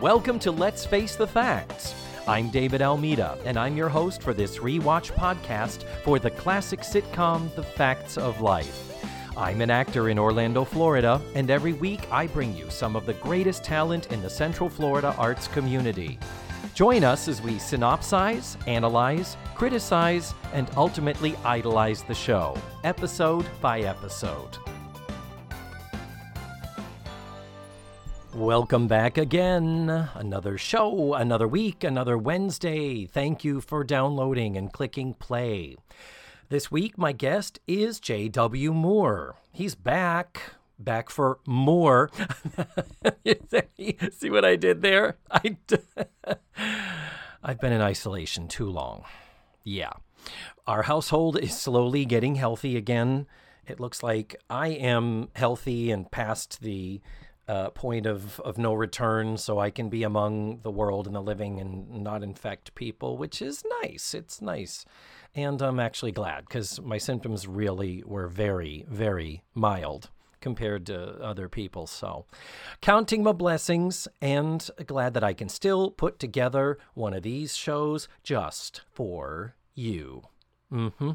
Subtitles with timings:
[0.00, 1.94] Welcome to Let's Face the Facts.
[2.26, 7.54] I'm David Almeida, and I'm your host for this rewatch podcast for the classic sitcom
[7.54, 9.04] The Facts of Life.
[9.36, 13.12] I'm an actor in Orlando, Florida, and every week I bring you some of the
[13.12, 16.18] greatest talent in the Central Florida arts community.
[16.72, 24.56] Join us as we synopsize, analyze, criticize, and ultimately idolize the show, episode by episode.
[28.40, 29.90] Welcome back again.
[30.14, 33.04] Another show, another week, another Wednesday.
[33.04, 35.76] Thank you for downloading and clicking play.
[36.48, 38.72] This week, my guest is J.W.
[38.72, 39.36] Moore.
[39.52, 42.10] He's back, back for more.
[44.10, 45.18] See what I did there?
[45.30, 45.76] I d-
[47.44, 49.04] I've been in isolation too long.
[49.64, 49.92] Yeah.
[50.66, 53.26] Our household is slowly getting healthy again.
[53.66, 57.02] It looks like I am healthy and past the
[57.50, 61.20] uh, point of, of no return, so I can be among the world and the
[61.20, 64.14] living and not infect people, which is nice.
[64.14, 64.84] It's nice.
[65.34, 71.48] And I'm actually glad because my symptoms really were very, very mild compared to other
[71.48, 71.88] people.
[71.88, 72.24] So,
[72.80, 78.06] counting my blessings and glad that I can still put together one of these shows
[78.22, 80.22] just for you.
[80.72, 81.10] Mm hmm.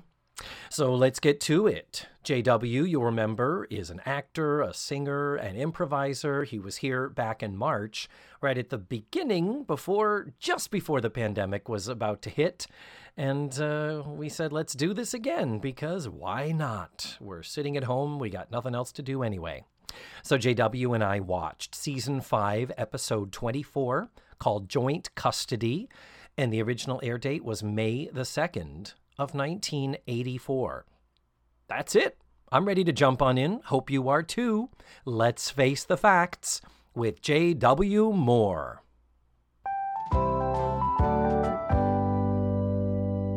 [0.69, 2.07] So let's get to it.
[2.23, 6.43] JW, you'll remember, is an actor, a singer, an improviser.
[6.43, 8.09] He was here back in March,
[8.41, 12.67] right at the beginning, before, just before the pandemic was about to hit.
[13.15, 17.15] And uh, we said, let's do this again because why not?
[17.21, 19.63] We're sitting at home, we got nothing else to do anyway.
[20.23, 25.87] So JW and I watched season 5, episode 24, called Joint Custody,
[26.37, 30.85] and the original air date was May the 2nd of 1984.
[31.67, 32.17] That's it.
[32.51, 33.61] I'm ready to jump on in.
[33.65, 34.69] Hope you are too.
[35.03, 36.61] Let's face the facts
[36.93, 38.11] with J.W.
[38.13, 38.81] Moore.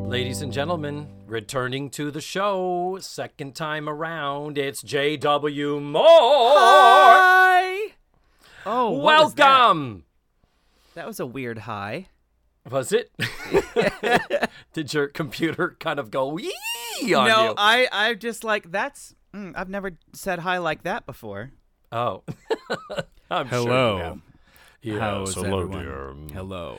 [0.09, 5.81] Ladies and gentlemen, returning to the show, second time around, it's J.W.
[5.81, 6.05] Moore.
[6.05, 7.93] Hi.
[8.65, 9.47] Oh, what was that?
[9.47, 10.05] Welcome.
[10.95, 12.09] That was a weird hi.
[12.71, 13.11] Was it?
[14.73, 16.53] Did your computer kind of go wee
[17.03, 17.55] on no, you?
[17.57, 19.15] I I just like that's.
[19.35, 21.53] Mm, I've never said hi like that before.
[21.93, 22.23] Oh.
[23.31, 23.97] I'm Sure Hello.
[23.97, 24.21] you have.
[24.83, 26.27] Yes, How's hello, everyone?
[26.29, 26.35] dear.
[26.37, 26.79] Hello.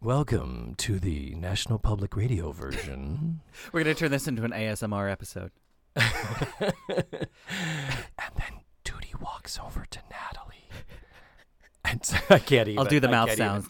[0.00, 3.40] Welcome to the National Public Radio version.
[3.72, 5.50] We're gonna turn this into an ASMR episode.
[5.96, 6.72] and
[8.36, 8.52] then
[8.84, 10.68] Tootie walks over to Natalie.
[11.84, 12.00] And
[12.30, 12.78] I can't even.
[12.78, 13.68] I'll do the I mouth sounds.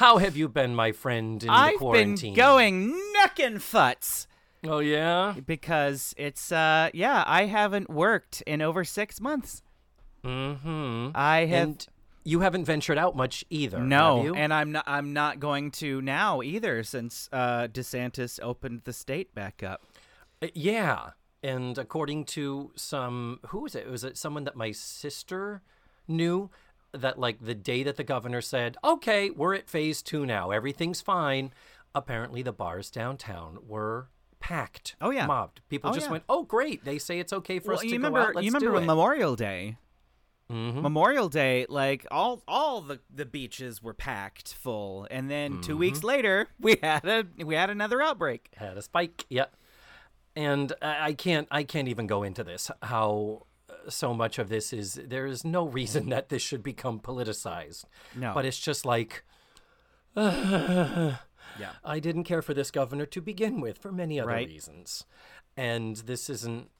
[0.00, 2.30] How have you been, my friend, in the quarantine?
[2.30, 4.26] I've been going neck and futs
[4.64, 5.34] Oh, yeah?
[5.44, 9.62] because it's uh yeah I haven't worked in over six months.
[10.24, 11.10] Mm-hmm.
[11.14, 11.86] I have And
[12.24, 16.40] you haven't ventured out much either, no, and I'm not I'm not going to now
[16.40, 19.82] either since uh DeSantis opened the state back up.
[20.42, 21.10] Uh, Yeah,
[21.42, 23.86] and according to some, who was it?
[23.86, 25.60] Was it someone that my sister
[26.08, 26.48] knew?
[26.92, 30.50] That like the day that the governor said, "Okay, we're at phase two now.
[30.50, 31.52] Everything's fine."
[31.94, 34.08] Apparently, the bars downtown were
[34.38, 34.96] packed.
[35.00, 35.26] Oh, yeah.
[35.26, 35.60] mobbed.
[35.68, 36.12] People Oh, just yeah.
[36.12, 36.84] went, "Oh, great!
[36.84, 38.34] They say it's okay for well, us you to remember go out.
[38.36, 39.76] Let's you remember do when it." Memorial Day
[40.50, 40.82] Mhm.
[40.82, 46.02] Memorial Day, like all all the, the beaches were packed full, and then two weeks
[46.02, 48.50] later we had a we had another outbreak.
[48.56, 49.26] had a spike.
[49.28, 49.46] Yeah,
[50.34, 52.68] and I can't I can't even go into this.
[52.82, 53.46] How
[53.88, 57.84] so much of this is there is no reason that this should become politicized.
[58.14, 58.32] No.
[58.34, 59.24] but it's just like.
[61.58, 61.72] Yeah.
[61.84, 64.46] I didn't care for this governor to begin with for many other Right.
[64.48, 65.04] reasons,
[65.56, 66.70] and this isn't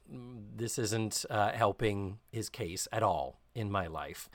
[0.55, 4.29] this isn't uh, helping his case at all in my life.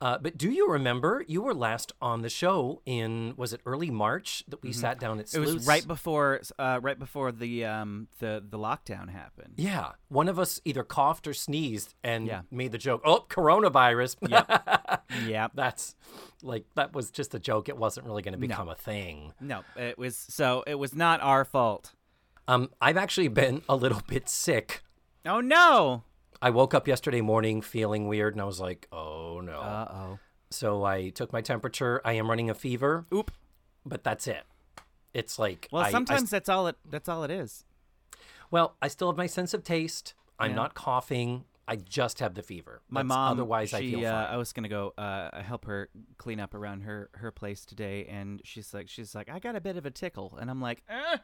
[0.00, 3.90] Uh, but do you remember you were last on the show in was it early
[3.90, 5.42] March that we sat down at Mm-hmm.
[5.42, 9.54] It was right before uh, right before the um the the lockdown happened.
[9.56, 12.42] Yeah, one of us either coughed or sneezed and Yeah.
[12.50, 13.02] made the joke.
[13.04, 14.16] Oh, coronavirus.
[15.26, 15.46] Yeah.
[15.54, 15.94] That's
[16.42, 17.68] like that was just a joke.
[17.68, 19.32] It wasn't really going to become a thing.
[19.40, 21.92] No, it was so it was not our fault.
[22.48, 24.82] Um, I've actually been a little bit sick.
[25.24, 26.02] Oh no.
[26.44, 30.18] I woke up yesterday morning feeling weird, and I was like, "Oh no!" Uh oh.
[30.50, 32.02] so I took my temperature.
[32.04, 33.06] I am running a fever.
[33.14, 33.30] Oop.
[33.86, 34.42] But that's it.
[35.14, 37.64] It's like Well, I- I sometimes that's all it that's all it is.
[38.50, 40.12] Well, I still have my sense of taste.
[40.38, 40.56] I'm Yeah.
[40.56, 41.44] not coughing.
[41.66, 42.82] I just have the fever.
[42.90, 44.26] My That's- mom, Otherwise, she, I feel uh.
[44.26, 45.88] I was gonna go uh, help her
[46.18, 49.62] clean up around her her place today, and she's like, she's like, I got a
[49.62, 51.16] bit of a tickle, and I'm like, eh,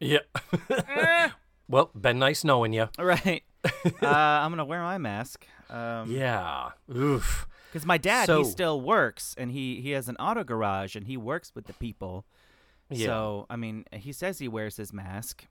[0.00, 0.20] Yeah.
[0.70, 1.28] eh.
[1.68, 2.88] well, been nice knowing you.
[2.98, 3.42] right.
[3.64, 5.46] Uh, I'm gonna wear my mask.
[5.70, 6.70] Um, Yeah.
[6.94, 7.46] Oof.
[7.72, 11.06] Because my dad, So- he still works, and he he has an auto garage, and
[11.06, 12.24] he works with the people.
[12.90, 13.06] Yeah.
[13.06, 15.46] So I mean, he says he wears his mask,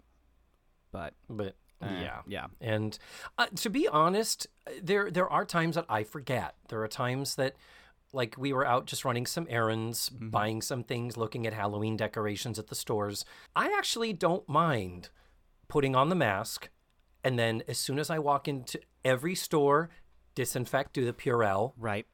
[0.91, 2.21] but But uh, yeah.
[2.27, 2.97] yeah, And
[3.37, 4.47] uh, to be honest,
[4.81, 6.55] there there are times that I forget.
[6.69, 7.55] There are times that
[8.13, 10.29] like we were out just running some errands, Mm-hmm.
[10.29, 13.25] buying some things, looking at Halloween decorations at the stores.
[13.55, 15.09] I actually don't mind
[15.67, 16.69] putting on the mask
[17.23, 19.89] and then as soon as I walk into every store,
[20.35, 22.05] disinfect, do the Purell, right.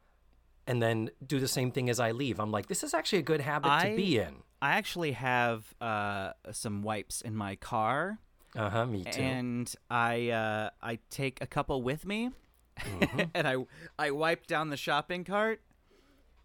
[0.66, 2.38] and then do the same thing as I leave.
[2.38, 4.36] I'm like, this is actually a good habit I- to be in.
[4.62, 8.18] I actually have uh, some wipes in my car,
[8.54, 9.22] Uh-huh, me too.
[9.22, 12.30] and I uh, I take a couple with me,
[12.78, 13.20] Mm-hmm.
[13.34, 13.56] and I
[13.98, 15.60] I wipe down the shopping cart,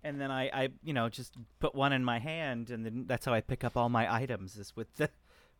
[0.04, 3.26] and then I, I you know just put one in my hand, and then that's
[3.26, 5.10] how I pick up all my items is with the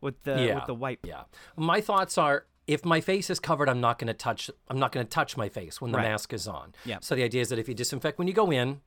[0.00, 0.54] with the Yeah.
[0.56, 1.04] with the wipe.
[1.06, 1.24] Yeah.
[1.58, 4.92] My thoughts are if my face is covered, I'm not going to touch I'm not
[4.92, 6.08] going to touch my face when the Right.
[6.10, 6.74] mask is on.
[6.84, 6.98] Yeah.
[7.00, 8.80] So the idea is that if you disinfect when you go in,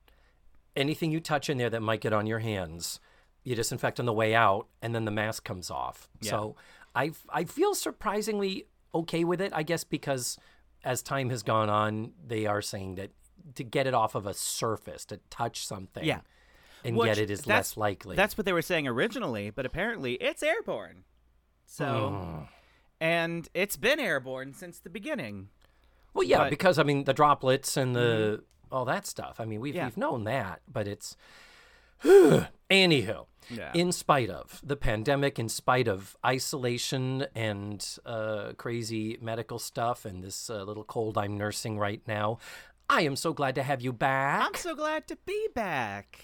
[0.76, 3.00] anything you touch in there that might get on your hands,
[3.44, 6.10] you disinfect on the way out and then the mask comes off.
[6.22, 6.30] Yeah.
[6.32, 6.56] So
[6.96, 10.38] I I feel surprisingly okay with it, I guess because
[10.84, 13.12] as time has gone on, they are saying that
[13.56, 16.22] to get it off of a surface, to touch something Yeah.
[16.84, 18.16] and Which- get it is less likely.
[18.16, 21.04] That's what they were saying originally, but apparently it's airborne.
[21.66, 22.44] So, Hmm.
[23.02, 25.50] And it's been airborne since the beginning.
[26.14, 26.50] Well, yeah, But- Mm-hmm.
[26.52, 29.40] because I mean the droplets and the all that stuff.
[29.40, 29.86] I mean we've Yeah.
[29.86, 31.16] we've known that, but it's
[32.04, 33.26] anywho.
[33.50, 33.72] Yeah.
[33.74, 40.24] In spite of the pandemic, in spite of isolation and uh, crazy medical stuff, and
[40.24, 42.38] this uh, little cold I'm nursing right now,
[42.90, 44.44] I am so glad to have you back.
[44.46, 46.24] I'm so glad to be back.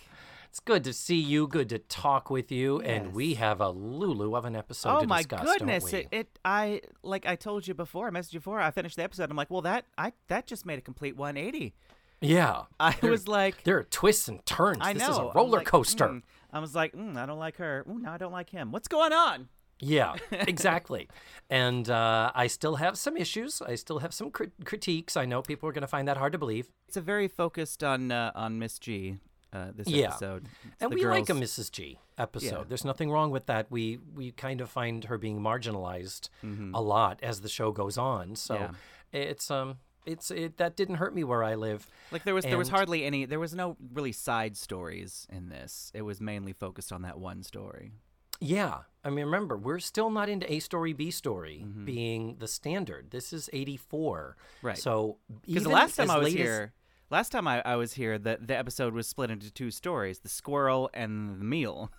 [0.56, 1.48] It's good to see you.
[1.50, 2.80] Good to talk with you.
[2.80, 5.92] And we have a Lulu of an episode oh to my discuss, goodness!
[5.92, 8.08] It, it I like I told you before.
[8.08, 8.62] I messaged you before.
[8.62, 9.30] I finished the episode.
[9.30, 11.74] I'm like, well, that I that just made a complete 180.
[12.22, 14.78] yeah, I There- was like, there are twists and turns.
[14.80, 16.08] I this know is a roller like, coaster.
[16.08, 16.22] mm.
[16.54, 17.84] I was like, mm, I don't like her.
[17.90, 18.72] Ooh, now I don't like him.
[18.72, 19.50] What's going on?
[19.82, 21.10] Yeah, exactly.
[21.50, 23.62] and uh, I still have some issues.
[23.62, 25.18] I still have some crit- critiques.
[25.18, 26.70] I know people are going to find that hard to believe.
[26.88, 29.18] It's a very focused on uh, on Miss G.
[29.56, 30.08] Uh, this Yeah.
[30.10, 31.72] episode, It's and we like a Mrs.
[31.72, 32.58] G episode.
[32.58, 32.64] Yeah.
[32.68, 33.72] There's nothing wrong with that.
[33.72, 36.72] We we kind of find her being marginalized Mhm.
[36.74, 38.36] a lot as the show goes on.
[38.36, 38.72] So Yeah.
[39.14, 41.88] it's um it's it that didn't hurt me where I live.
[42.12, 45.90] Like there was there was hardly any there was no really side stories in this.
[45.94, 47.94] It was mainly focused on that one story.
[48.42, 48.80] Yeah.
[49.06, 53.12] I mean, remember, we're still not into A story, B story being the standard.
[53.12, 54.36] This is 84.
[54.38, 54.68] Mm-hmm.
[54.68, 54.78] Right.
[54.78, 56.74] So, Because the last time I was here,
[57.16, 60.30] last time I, I was here, the the episode was split into two stories: the
[60.30, 61.92] squirrel and the meal.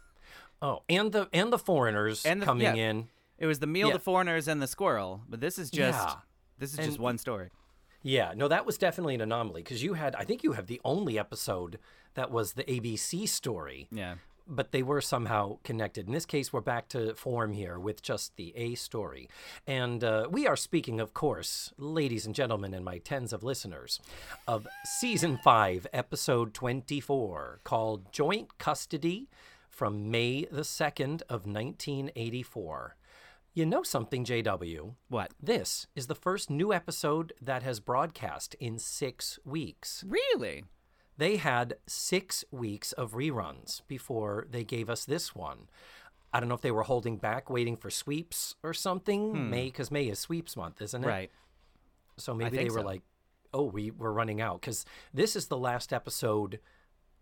[0.62, 2.74] oh, and the and the foreigners And the- coming yeah.
[2.90, 3.08] in.
[3.38, 3.94] It was the meal, Yeah.
[3.94, 5.20] the foreigners, and the squirrel.
[5.28, 6.14] But this is just Yeah.
[6.58, 7.48] this is just one story.
[8.02, 10.80] Yeah, no, that was definitely an anomaly because you had, I think you have the
[10.84, 11.78] only episode
[12.14, 14.14] that was the ABC story, Yeah.
[14.46, 16.06] But they were somehow connected.
[16.06, 19.28] In this case, we're back to form here with just the A story.
[19.66, 24.00] And uh, we are speaking, of course, ladies and gentlemen, and my tens of listeners,
[24.46, 29.28] of season five, episode 24, called Joint Custody
[29.68, 32.96] from May the 2nd of 1984.
[33.52, 34.96] You know something, JW?
[35.08, 35.32] What?
[35.42, 40.04] This is the first new episode that has broadcast in six weeks.
[40.06, 40.64] Really?
[41.18, 45.68] They had six weeks of reruns before they gave us this one.
[46.32, 49.48] I don't know if they were holding back, waiting for sweeps or something.
[49.50, 51.06] May, because May is sweeps month, isn't it?
[51.06, 51.30] Right.
[52.18, 52.86] So maybe they were so.
[52.86, 53.02] like,
[53.54, 56.60] "Oh, we we're running out," because this is the last episode.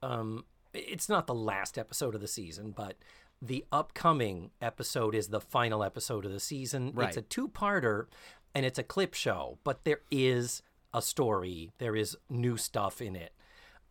[0.02, 2.96] Um, it's not the last episode of the season, but
[3.40, 6.92] the upcoming episode is the final episode of the season.
[6.94, 7.08] Right.
[7.08, 8.06] It's a two-parter,
[8.54, 11.70] and it's a clip show, but there is a story.
[11.78, 13.32] There is new stuff in it.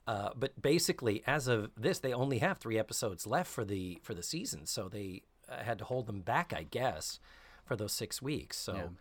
[0.05, 4.13] Uh, but basically, as of this, they only have three episodes left for the for
[4.13, 7.19] the season, so they uh, had to hold them back, I guess,
[7.65, 8.57] for those six weeks.
[8.57, 8.91] So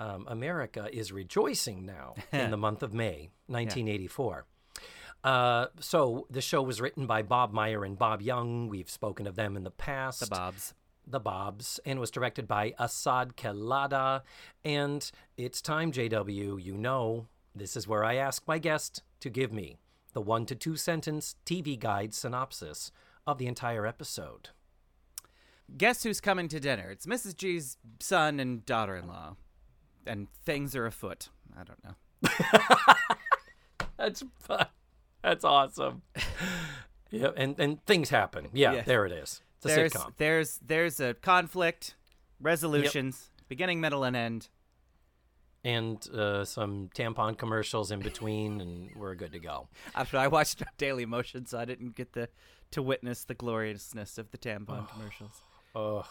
[0.00, 4.46] um, America is rejoicing now in the month of May, 1984.
[5.22, 8.68] Uh, so the show was written by Bob Meyer and Bob Young.
[8.68, 10.74] We've spoken of them in the past The Bobs.
[11.06, 14.22] the Bobs and was directed by Asaad Kelada.
[14.64, 19.52] And it's time, JW, you know, this is where I ask my guest to give
[19.52, 19.76] me
[20.10, 22.90] the one to two sentence TV guide synopsis
[23.26, 24.50] of the entire episode.
[25.76, 26.90] Guess who's coming to dinner?
[26.90, 27.36] It's Mrs.
[27.36, 29.36] G's son and daughter-in-law,
[30.06, 31.28] and things are afoot.
[31.56, 32.94] I don't know.
[33.96, 34.66] That's fun.
[35.22, 36.02] That's awesome.
[37.10, 38.48] yeah, and, and things happen.
[38.52, 38.82] Yeah, Yeah.
[38.82, 39.42] there it is.
[39.58, 40.12] It's a there's sitcom.
[40.16, 41.94] there's there's a conflict,
[42.40, 44.48] resolutions, beginning, middle, and end.
[45.64, 49.68] And uh, some tampon commercials in between, and we're good to go.
[49.94, 52.28] After I watched Daily Motion, so I didn't get the
[52.72, 55.42] to witness the gloriousness of the tampon commercials.
[55.74, 56.04] Ugh.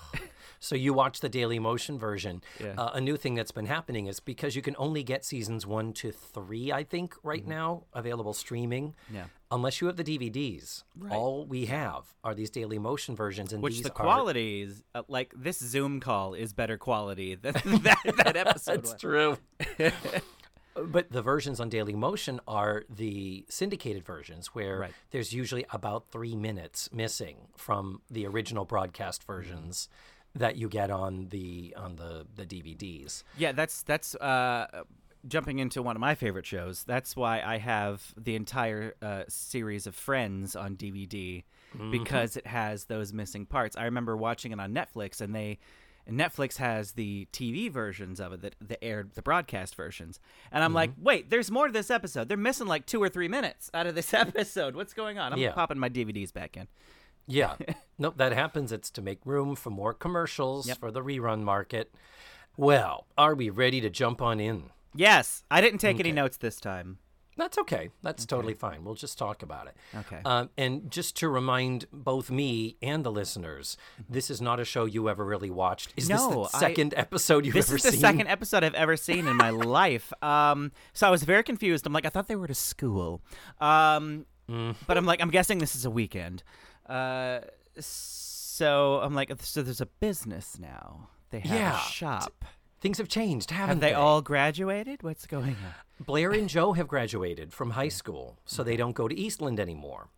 [0.59, 2.41] so you watch the Daily Motion version.
[2.59, 2.73] Yeah.
[2.77, 5.93] Uh, a new thing that's been happening is because you can only get seasons one
[5.93, 8.89] to three, I think, right now available streaming.
[9.05, 9.15] Mm-hmm.
[9.15, 9.23] Yeah.
[9.51, 13.75] Unless you have the DVDs, all we have are these Daily Motion versions, and Which
[13.75, 17.97] these the are quality is uh, like this Zoom call is better quality than that,
[18.23, 18.83] that episode.
[18.83, 19.01] That's was.
[19.01, 19.37] true.
[20.87, 24.93] but the versions on Daily Motion are the syndicated versions where Right.
[25.11, 29.89] there's usually about three minutes missing from the original broadcast versions
[30.35, 33.23] that you get on the on the the DVDs.
[33.37, 34.83] Yeah, that's that's uh,
[35.27, 36.83] jumping into one of my favorite shows.
[36.83, 41.43] That's why I have the entire uh, series of Friends on DVD
[41.91, 43.75] because it has those missing parts.
[43.77, 45.59] I remember watching it on Netflix, and they
[46.09, 50.19] and Netflix has the TV versions of it that, that aired the broadcast versions,
[50.51, 50.75] and I'm mm-hmm.
[50.75, 52.27] like, wait, there's more to this episode.
[52.27, 54.75] They're missing like two or three minutes out of this episode.
[54.75, 55.33] What's going on?
[55.33, 55.51] I'm Yeah.
[55.51, 56.67] popping my DVDs back in.
[57.27, 57.55] Yeah.
[57.99, 58.71] nope, that happens.
[58.71, 60.79] It's to make room for more commercials Yep.
[60.79, 61.93] for the rerun market.
[62.57, 64.71] Well, are we ready to jump on in?
[64.95, 66.97] Yes, I didn't take any notes this time.
[67.39, 67.89] That's okay.
[68.03, 68.83] That's totally fine.
[68.83, 69.75] We'll just talk about it.
[69.97, 70.19] Okay.
[70.25, 73.77] Um, and just to remind both me and the listeners,
[74.07, 75.93] this is not a show you ever really watched.
[75.97, 76.17] Is Mm-hmm.
[76.33, 77.75] No, this the I- second episode you've ever seen?
[77.77, 80.13] this is the second episode I've ever seen in my life.
[80.21, 81.85] Um, so I was very confused.
[81.87, 83.21] I'm like, I thought they were at a school.
[83.59, 84.75] Um, Mm.
[84.87, 86.41] but I'm like, I'm guessing this is a weekend.
[86.87, 87.41] Uh,
[87.79, 91.09] so I'm like, so there's a business now.
[91.29, 91.77] They have Yeah.
[91.77, 92.45] a shop.
[92.81, 95.03] Things have changed, haven't Have they all graduated?
[95.03, 95.73] What's going on?
[95.99, 100.09] Blair and Jo have graduated from high school, so they don't go to Eastland anymore.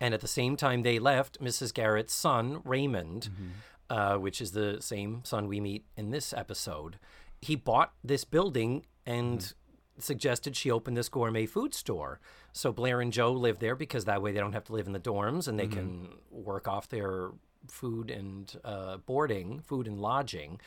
[0.00, 1.72] And at the same time they left, Mrs.
[1.72, 3.48] Garrett's son, Raymond, mm-hmm.
[3.88, 6.98] uh, which is the same son we meet in this episode,
[7.40, 10.00] he bought this building and mm-hmm.
[10.00, 12.20] suggested she open this gourmet food store.
[12.52, 14.92] So Blair and Jo live there because that way they don't have to live in
[14.92, 15.76] the dorms and they mm-hmm.
[15.76, 17.30] can work off their
[17.70, 20.60] food and uh, boarding, food and lodging.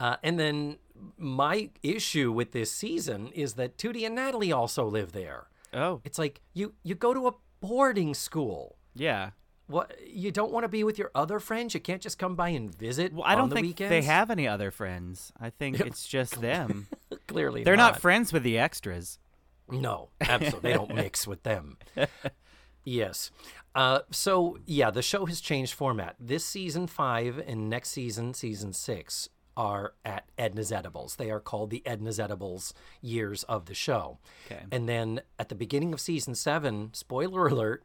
[0.00, 0.78] Uh, and then
[1.18, 5.48] my issue with this season is that Tootie and Natalie also live there.
[5.74, 8.76] Oh, It's like you you go to a boarding school.
[8.94, 9.30] yeah.
[9.68, 11.74] What you don't want to be with your other friends?
[11.74, 13.90] You can't just come by and visit Well, I don't the think weekends.
[13.90, 15.32] they have any other friends.
[15.40, 16.86] I think it's just them.
[17.26, 19.18] Clearly, They're not friends with the extras.
[19.68, 20.60] No, absolutely.
[20.70, 21.78] they don't mix with them.
[22.86, 23.30] Yes.
[23.74, 26.14] Uh, so, yeah, the show has changed format.
[26.18, 31.16] This season five and next season, season six, are at Edna's Edibles.
[31.16, 34.18] They are called the Edna's Edibles years of the show.
[34.46, 34.62] Okay.
[34.70, 37.82] And then at the beginning of season seven, spoiler alert,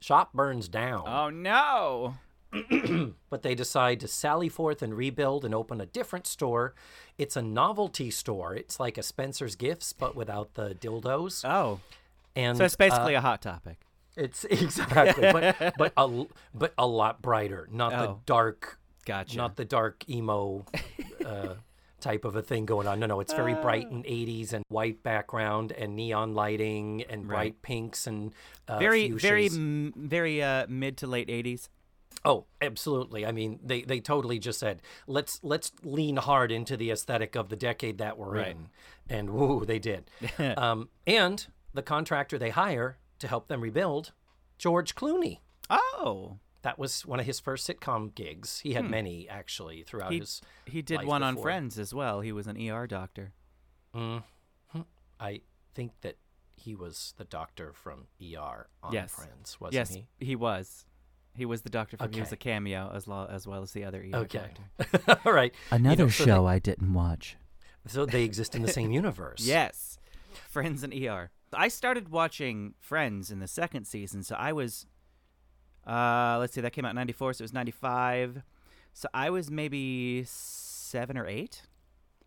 [0.00, 1.04] shop burns down.
[1.06, 2.14] Oh no.
[3.30, 6.74] but they decide to sally forth and rebuild and open a different store.
[7.18, 8.54] It's a novelty store.
[8.54, 11.44] It's like a Spencer's Gifts, but without the dildos.
[11.44, 11.80] Oh.
[12.34, 13.80] And So it's uh, basically a hot topic.
[14.18, 18.20] It's exactly, but but a but a lot brighter, not the Oh.
[18.26, 19.36] dark, Gotcha.
[19.36, 20.66] not the dark emo
[21.24, 21.54] uh,
[22.00, 22.98] type of a thing going on.
[23.00, 23.90] No, no, it's very bright Uh.
[23.90, 28.32] and 80s and white background and neon lighting and bright pinks and
[28.66, 29.94] uh, very, very, fuchsias.
[29.96, 31.68] very uh, mid to late '80s.
[32.24, 33.24] Oh, absolutely.
[33.24, 37.48] I mean, they they totally just said let's let's lean hard into the aesthetic of
[37.48, 38.48] the decade that we're Right.
[38.56, 38.68] in,
[39.08, 40.10] and woo, they did.
[40.56, 44.12] um, and the contractor they hire to help them rebuild,
[44.58, 45.38] George Clooney.
[45.70, 48.58] Oh, That was one of his first sitcom gigs.
[48.60, 50.12] He had many actually throughout Hmm.
[50.14, 50.42] he his.
[50.66, 51.36] he did life one on.
[51.36, 52.20] Friends as well.
[52.20, 53.32] He was an ER doctor.
[55.20, 55.40] I
[55.74, 56.16] think that
[56.56, 59.12] he was the doctor from ER on Yes.
[59.14, 60.36] Friends, wasn't yes, he?
[60.36, 60.84] was.
[61.34, 62.12] He was the doctor from.
[62.12, 64.50] He was a cameo as well as well as the other ER Okay.
[64.78, 65.20] doctor.
[65.24, 65.54] All right.
[65.70, 67.36] Another know, so show I didn't watch.
[67.86, 69.40] So they exist in the same universe.
[69.46, 69.98] Yes,
[70.50, 71.30] Friends and ER.
[71.52, 74.86] I started watching Friends in the second season, so I was.
[75.86, 78.42] Uh, let's see, that came out in '94, so it was '95.
[78.92, 81.62] So I was maybe seven or eight.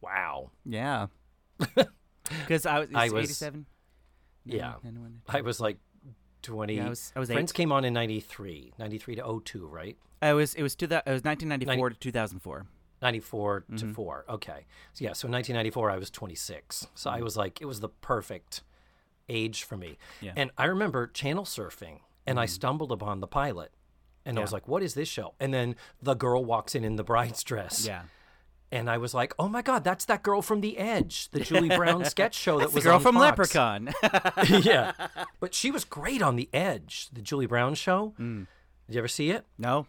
[0.01, 0.51] Wow.
[0.65, 1.07] Yeah.
[2.29, 3.65] Because I was, I was- 87?
[4.45, 4.75] Yeah.
[4.83, 5.77] 91, I was like
[6.43, 6.75] 20.
[6.77, 7.55] Yeah, I was- I was Friends eight.
[7.55, 8.73] came on in 93.
[8.77, 9.97] 93 to 02, right?
[10.21, 12.65] I was, it was, two, it was 1994 to 2004.
[13.01, 13.75] 94 Mm-hmm.
[13.75, 14.25] to 4.
[14.29, 14.65] Okay.
[14.93, 16.87] So yeah, so 1994 I was 26.
[16.95, 17.19] So Mm-hmm.
[17.19, 18.61] I was like it was the perfect
[19.31, 19.97] age for me.
[20.19, 20.31] Yeah.
[20.31, 20.39] Mm-hmm.
[20.39, 23.71] And I remember channel surfing and I stumbled upon the pilot.
[24.23, 26.95] And I was like, "What is this show?" And then the girl walks in in
[26.95, 27.88] the bride's dress.
[27.88, 28.03] Yeah.
[28.71, 31.75] And I was like, "Oh my god, that's that girl from The Edge, the Julie
[31.75, 33.89] Brown sketch show that was The girl from Fox." Leprechaun.
[34.63, 34.91] yeah.
[35.39, 38.13] But she was great on The Edge, the Julie Brown show.
[38.19, 38.45] Mm.
[38.85, 39.45] Did you ever see it?
[39.57, 39.88] no.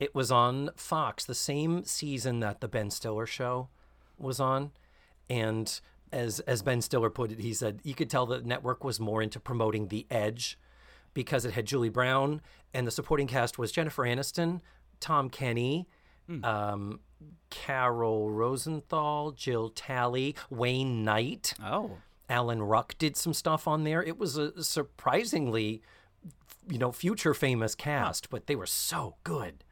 [0.00, 3.68] It was on Fox, the same season that the Ben Stiller show
[4.16, 4.70] was on.
[5.28, 5.80] And
[6.12, 9.22] as as Ben Stiller put it, he said you could tell the network was more
[9.22, 10.58] into promoting The Edge
[11.14, 12.40] because it had Julie Brown
[12.74, 14.60] and the supporting cast was Jennifer Aniston,
[15.00, 15.88] Tom Kenny,
[16.42, 17.00] um,
[17.50, 21.54] Carol Rosenthal, Jill Talley, Wayne Knight.
[21.64, 21.92] Oh.
[22.28, 24.02] Alan Ruck did some stuff on there.
[24.02, 25.82] It was a surprisingly,
[26.68, 29.64] you know, future famous cast, but they were so good.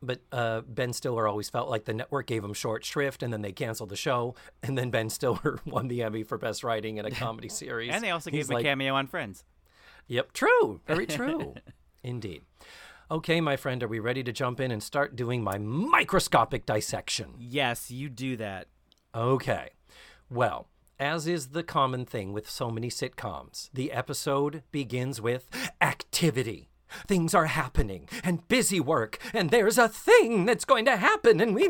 [0.00, 3.42] But uh, Ben Stiller always felt like the network gave him short shrift, and then
[3.42, 7.04] they canceled the show, and then Ben Stiller won the Emmy for best writing in
[7.04, 7.90] a comedy series.
[7.92, 9.44] And they also He's gave him like, a cameo on Friends.
[10.06, 11.54] Yep, true, very true,
[12.02, 12.42] indeed.
[13.10, 17.34] Okay, my friend, are we ready to jump in and start doing my microscopic dissection?
[17.38, 18.68] Yes, you do that.
[19.14, 19.70] Okay.
[20.30, 20.68] Well,
[21.00, 25.48] as is the common thing with so many sitcoms, the episode begins with
[25.80, 26.68] activity.
[27.06, 31.54] Things are happening and busy work, and there's a thing that's going to happen, and
[31.54, 31.66] we.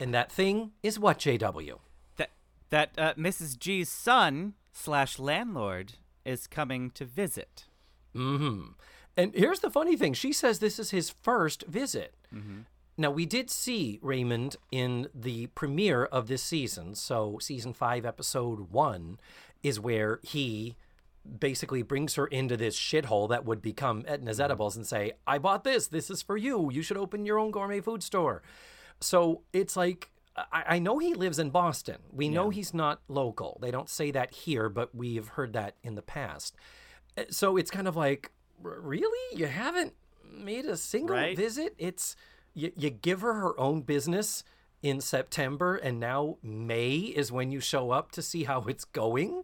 [0.00, 1.78] And that thing is what, JW?
[2.16, 2.30] That
[2.70, 3.58] that uh, Mrs.
[3.58, 7.66] G's son slash landlord is coming to visit.
[8.14, 8.72] Mm-hmm.
[9.16, 12.14] And here's the funny thing she says this is his first visit.
[12.34, 12.60] Mm-hmm.
[12.96, 16.94] Now, we did see Raymond in the premiere of this season.
[16.94, 19.18] So, season five, episode one
[19.64, 20.76] is where he
[21.38, 25.64] basically brings her into this shithole that would become Edna's Edibles and say, I bought
[25.64, 25.86] this.
[25.88, 26.70] This is for you.
[26.70, 28.42] You should open your own gourmet food store.
[29.00, 31.96] So, it's like, I, I know he lives in Boston.
[32.12, 33.58] We know he's not local.
[33.62, 36.54] They don't say that here, but we've heard that in the past.
[37.16, 38.30] Uh, So, it's kind of like,
[38.62, 39.38] really?
[39.38, 39.94] You haven't
[40.32, 41.36] made a single Right.
[41.36, 41.74] visit?
[41.78, 42.16] It's
[42.54, 44.44] you, you give her her own business
[44.82, 49.42] in September, and now May is when you show up to see how it's going.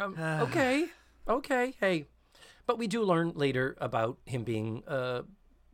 [0.00, 0.86] Um, okay,
[1.28, 2.06] okay, hey,
[2.66, 5.22] but we do learn later about him being a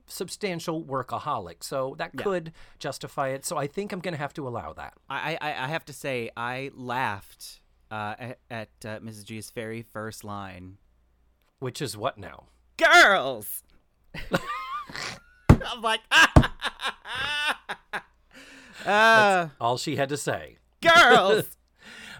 [0.06, 3.45] substantial workaholic, so that could justify it.
[3.45, 4.95] So I think I'm going to have to allow that.
[5.09, 9.25] I I, I have to say I laughed uh, at, at uh, Mrs.
[9.25, 10.78] G's very first line.
[11.58, 12.49] Which is what now?
[12.76, 13.62] Girls.
[15.49, 17.62] I'm like, ah!
[18.84, 20.58] uh, All she had to say.
[20.82, 21.45] girls.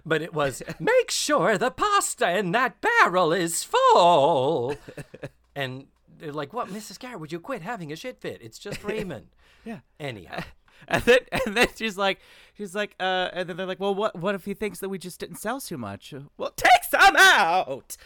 [0.07, 4.77] But it was, make sure the pasta in that barrel is full.
[5.57, 5.87] and
[6.19, 7.01] they're like, what, Mrs.
[7.01, 8.41] Garrett, would you quit having a shit fit?
[8.41, 9.27] It's just Raymond.
[9.65, 9.81] yeah.
[10.01, 10.43] Anyhow.
[10.89, 12.21] And then, and then she's like,
[12.55, 14.99] she's like, uh, and then they're like, well, what, what if he thinks that we
[14.99, 16.13] just didn't sell too much?
[16.37, 17.97] Well, take some out.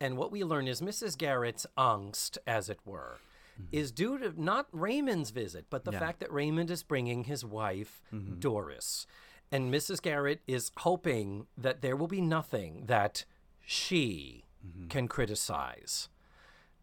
[0.00, 1.18] And what we learn is Mrs.
[1.18, 3.18] Garrett's angst, as it were,
[3.60, 3.68] Mm-hmm.
[3.70, 6.00] is due to not Raymond's visit, but the Yeah.
[6.00, 8.40] fact that Raymond is bringing his wife, mm-hmm.
[8.40, 9.06] Doris.
[9.52, 10.02] And Mrs.
[10.02, 13.24] Garrett is hoping that there will be nothing that
[13.64, 14.88] she mm-hmm.
[14.88, 16.08] can criticize.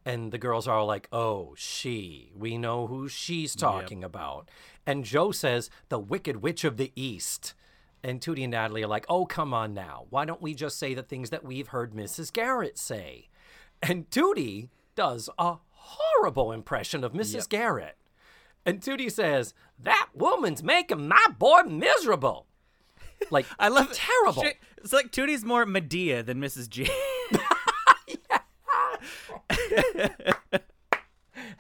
[0.06, 2.32] And the girls are all like, oh, she.
[2.36, 4.50] We know who she's talking about.
[4.86, 7.54] And Jo says, the Wicked Witch of the East.
[8.04, 10.06] And Tootie and Natalie are like, oh, come on now.
[10.10, 12.34] Why don't we just say the things that we've heard Mrs.
[12.34, 13.30] Garrett say?
[13.84, 17.48] And Tootie does a horrible impression of Mrs.
[17.50, 17.98] Garrett.
[18.66, 22.46] And Tootie says, that woman's making my boy miserable.
[23.30, 24.44] Like, I love terrible.
[24.44, 26.70] She- it's like Tootie's more Madea than Mrs.
[26.70, 26.90] G.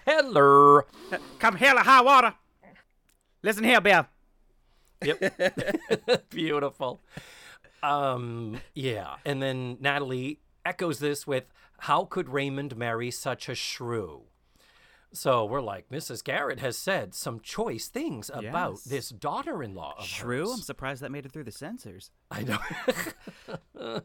[0.05, 0.81] Hello.
[1.39, 2.34] Come hell or high water.
[3.43, 4.05] Listen here, Bill.
[5.03, 6.29] Yep.
[6.29, 6.99] Beautiful.
[7.81, 9.15] Um, yeah.
[9.25, 11.45] And then Natalie echoes this with,
[11.86, 14.26] How could Raymond marry such a shrew?
[15.13, 16.24] So we're like, Mrs.
[16.24, 18.84] Garrett has said some choice things about Yes.
[18.84, 20.41] this daughter in law Shrew.
[20.41, 20.52] hers.
[20.54, 22.12] I'm surprised that made it through the censors.
[22.30, 22.60] I know.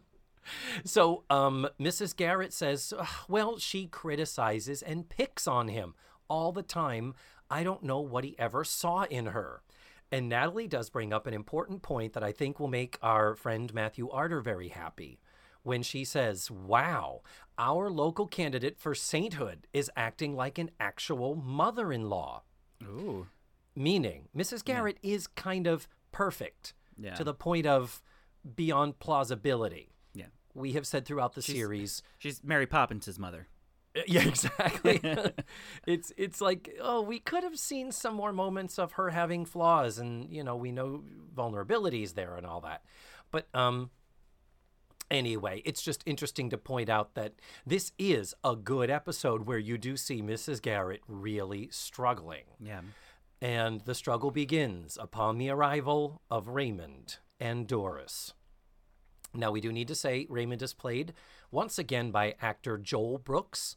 [0.84, 2.16] so, um, Mrs.
[2.16, 2.94] Garrett says,
[3.28, 5.94] well, she criticizes and picks on him
[6.28, 7.14] all the time.
[7.50, 9.62] I don't know what he ever saw in her.
[10.10, 13.72] And Natalie does bring up an important point that I think will make our friend
[13.74, 15.18] Matthew Arter very happy
[15.66, 17.22] when she says, Wow,
[17.58, 22.42] our local candidate for sainthood is acting like an actual mother in law.
[22.84, 23.26] Ooh.
[23.74, 24.64] Meaning, Mrs.
[24.64, 27.14] Garrett is kind of perfect Yeah.
[27.14, 28.00] to the point of
[28.54, 29.90] beyond plausibility.
[30.14, 30.26] Yeah.
[30.54, 32.00] We have said throughout the series.
[32.18, 33.48] She's Mary Poppins' mother.
[34.06, 35.00] Yeah, exactly.
[35.86, 39.98] it's it's like, oh, we could have seen some more moments of her having flaws
[39.98, 41.02] and, you know, we know
[41.34, 42.82] vulnerabilities there and all that.
[43.32, 43.90] But um
[45.10, 47.34] anyway, it's just interesting to point out that
[47.66, 50.60] this is a good episode where you do see Mrs.
[50.60, 52.44] Garrett really struggling.
[52.60, 52.80] Yeah.
[53.40, 58.32] And the struggle begins upon the arrival of Raymond and Doris.
[59.34, 61.12] Now, we do need to say Raymond is played
[61.50, 63.76] once again by actor Joel Brooks.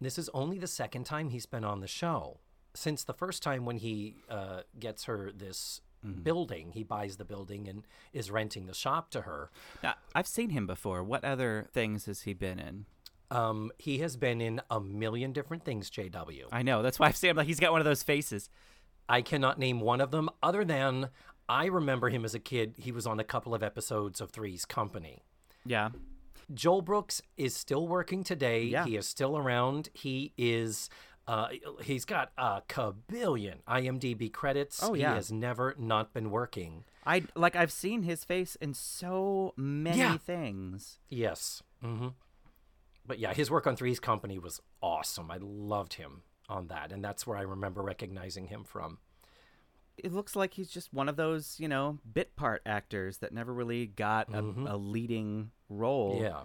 [0.00, 2.38] This is only the second time he's been on the show.
[2.74, 6.72] Since the first time when he uh, gets her this building.
[6.72, 9.50] He buys the building and is renting the shop to her.
[9.82, 11.02] Now, I've seen him before.
[11.02, 12.86] What other things has he been in?
[13.30, 16.44] Um, he has been in a million different things, JW.
[16.52, 16.82] I know.
[16.82, 17.36] That's why I've seen him.
[17.36, 18.50] Like he's got one of those faces.
[19.08, 21.08] I cannot name one of them other than
[21.48, 22.74] I remember him as a kid.
[22.78, 25.22] He was on a couple of episodes of Three's Company.
[25.64, 25.90] Yeah.
[26.52, 28.64] Joel Brooks is still working today.
[28.64, 28.84] Yeah.
[28.84, 29.88] He is still around.
[29.94, 30.90] He is.
[31.26, 31.48] Uh,
[31.82, 34.80] he's got a kabillion IMDb credits.
[34.82, 36.84] Oh, yeah, He has never not been working.
[37.06, 40.16] I like I've seen his face in so many Yeah.
[40.18, 40.98] things.
[41.08, 41.62] Yes.
[41.80, 42.08] hmm
[43.06, 45.30] But yeah, his work on Three's Company was awesome.
[45.30, 48.98] I loved him on that, and that's where I remember recognizing him from.
[49.96, 53.52] It looks like he's just one of those, you know, bit part actors that never
[53.52, 56.18] really got a, a leading role.
[56.20, 56.42] Yeah.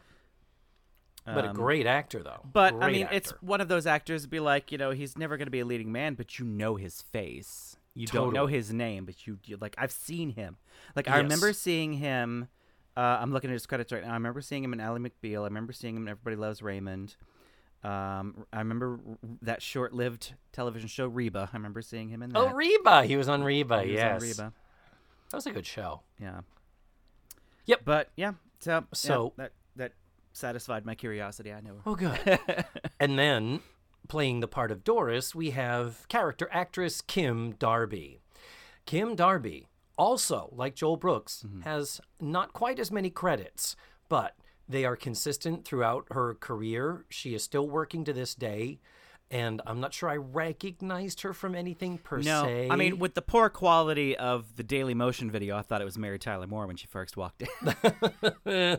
[1.33, 2.41] But a Um, great actor, though.
[2.51, 5.35] But I Great mean, it's one of those actors be like, you know, he's never
[5.35, 7.75] going to be a leading man, but you know his face.
[7.93, 10.57] You don't know his name, but you, you like I've seen him.
[10.95, 12.47] Like I remember seeing him.
[12.95, 14.11] Uh, I'm looking at his credits right now.
[14.11, 15.41] I remember seeing him in Ally McBeal.
[15.41, 17.15] I remember seeing him in Everybody Loves Raymond.
[17.83, 18.99] Um, I remember
[19.41, 21.49] that short-lived television show Reba.
[21.51, 22.39] I remember seeing him in that.
[22.39, 23.03] Oh, Reba.
[23.05, 23.83] He was on Reba.
[23.83, 24.21] He was yes.
[24.21, 24.53] on Reba.
[25.29, 26.01] That was a good show.
[26.19, 26.41] Yeah.
[27.65, 27.81] Yep.
[27.83, 29.93] But yeah, so yeah, So- that that
[30.37, 31.51] satisfied my curiosity.
[31.51, 31.81] I know.
[31.85, 32.39] Oh, good.
[32.99, 33.61] and then
[34.07, 38.21] playing the part of Doris, we have character actress Kim Darby.
[38.85, 41.61] Kim Darby, also like Joel Brooks, mm-hmm.
[41.61, 43.75] has not quite as many credits,
[44.07, 44.35] but
[44.69, 47.05] they are consistent throughout her career.
[47.09, 48.79] She is still working to this day.
[49.29, 52.69] And I'm not sure I recognized her from anything per No, se.
[52.71, 55.97] I mean, with the poor quality of the Daily Motion video, I thought it was
[55.97, 57.49] Mary Tyler Moore when she first walked in.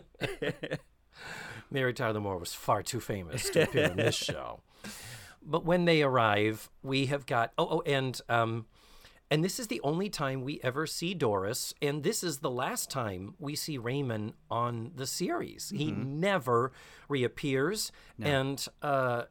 [1.71, 4.61] Mary Tyler Moore was far too famous to appear in this show.
[5.43, 8.67] But when they arrive, we have got oh oh and um
[9.31, 12.91] and this is the only time we ever see Doris, and this is the last
[12.91, 15.71] time we see Raymond on the series.
[15.75, 16.73] He never
[17.09, 19.25] reappears, and uh,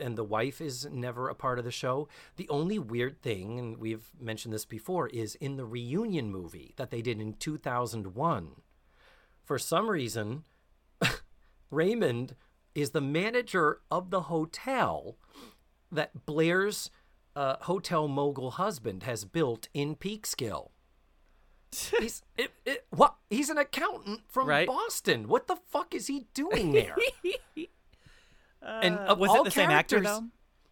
[0.00, 2.08] and the wife is never a part of the show.
[2.36, 6.90] The only weird thing, and we've mentioned this before, is in the reunion movie that
[6.90, 8.62] they did in two thousand one.
[9.44, 10.44] For some reason,
[11.72, 12.36] Raymond
[12.74, 15.16] is the manager of the hotel
[15.90, 16.90] that Blair's
[17.34, 20.70] uh, hotel mogul husband has built in Peekskill.
[21.98, 23.16] He's it, it, what?
[23.30, 24.66] He's an accountant from Right.
[24.66, 25.26] Boston.
[25.28, 26.96] What the fuck is he doing there?
[28.62, 30.24] and of was all it the same actor though?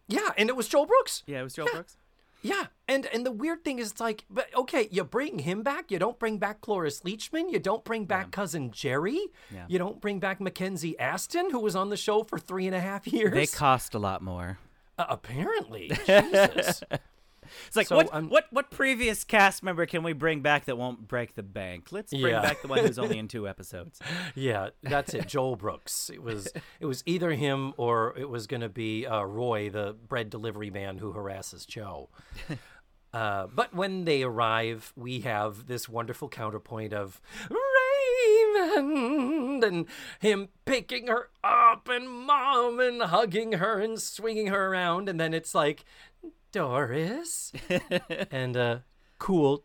[0.07, 1.23] Yeah, and it was Joel Brooks.
[1.25, 1.97] Yeah, it was Joel Brooks.
[2.41, 5.91] Yeah, and and the weird thing is, it's like, but okay, you bring him back.
[5.91, 7.51] You don't bring back Cloris Leachman.
[7.51, 9.19] You don't bring back cousin Jerry.
[9.53, 9.65] Yeah.
[9.67, 12.79] You don't bring back Mackenzie Astin, who was on the show for three and a
[12.79, 13.33] half years.
[13.33, 14.57] They cost a lot more.
[14.97, 16.83] Uh, apparently, Jesus.
[17.67, 20.77] It's like So, what um, what what previous cast member can we bring back that
[20.77, 21.91] won't break the bank?
[21.91, 22.41] Let's bring Yeah.
[22.41, 23.99] back the one who's only in two episodes.
[24.35, 25.27] yeah, that's it.
[25.27, 26.09] Joel Brooks.
[26.13, 26.47] It was
[26.79, 30.69] it was either him or it was going to be uh, Roy, the bread delivery
[30.69, 32.09] man who harasses Jo.
[33.13, 37.19] Uh, but when they arrive, we have this wonderful counterpoint of
[38.55, 39.85] Raymond and
[40.21, 45.09] him picking her up and mom and hugging her and swinging her around.
[45.09, 45.83] And then it's like,
[46.51, 47.51] Doris.
[48.31, 48.83] and a
[49.19, 49.63] cool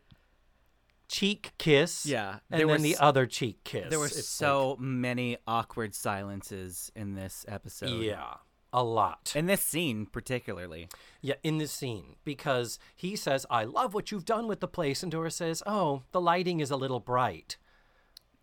[1.09, 2.07] cheek kiss.
[2.07, 3.90] Yeah, And there then was- the other cheek kiss.
[3.90, 8.03] There were It's so many awkward silences in this episode.
[8.03, 8.35] yeah,
[8.72, 9.33] a lot.
[9.37, 10.88] In this scene particularly.
[11.22, 15.03] Yeah, in this scene, because he says, I love what you've done with the place.
[15.03, 17.57] And Doris says, Oh, the lighting is a little bright.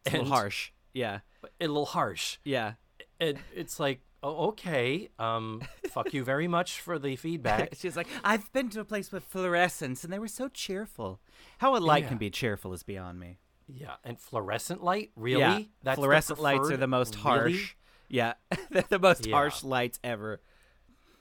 [0.05, 0.71] It's a little And- harsh.
[0.93, 1.19] Yeah.
[1.59, 2.37] A little harsh.
[2.43, 2.73] Yeah.
[3.19, 5.09] And it's like, oh, okay.
[5.19, 7.75] Um, fuck you very much for the feedback.
[7.77, 11.19] She's like, I've been to a place with fluorescents and they were so cheerful.
[11.59, 12.09] How a light Yeah.
[12.09, 13.37] can be cheerful is beyond me.
[13.67, 15.39] yeah, and fluorescent light, really?
[15.41, 15.59] Yeah.
[15.83, 17.23] That's fluorescent lights are the most Really?
[17.23, 17.75] harsh.
[18.09, 18.33] Yeah.
[18.71, 19.35] They're the most Yeah.
[19.35, 20.41] harsh lights ever.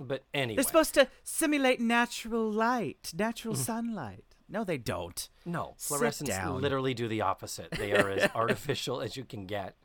[0.01, 4.25] But anyway, They're supposed to simulate natural light, natural sunlight.
[4.49, 5.29] No, they don't.
[5.47, 7.71] no, fluorescents literally do the opposite.
[7.71, 9.77] They are as artificial as you can get.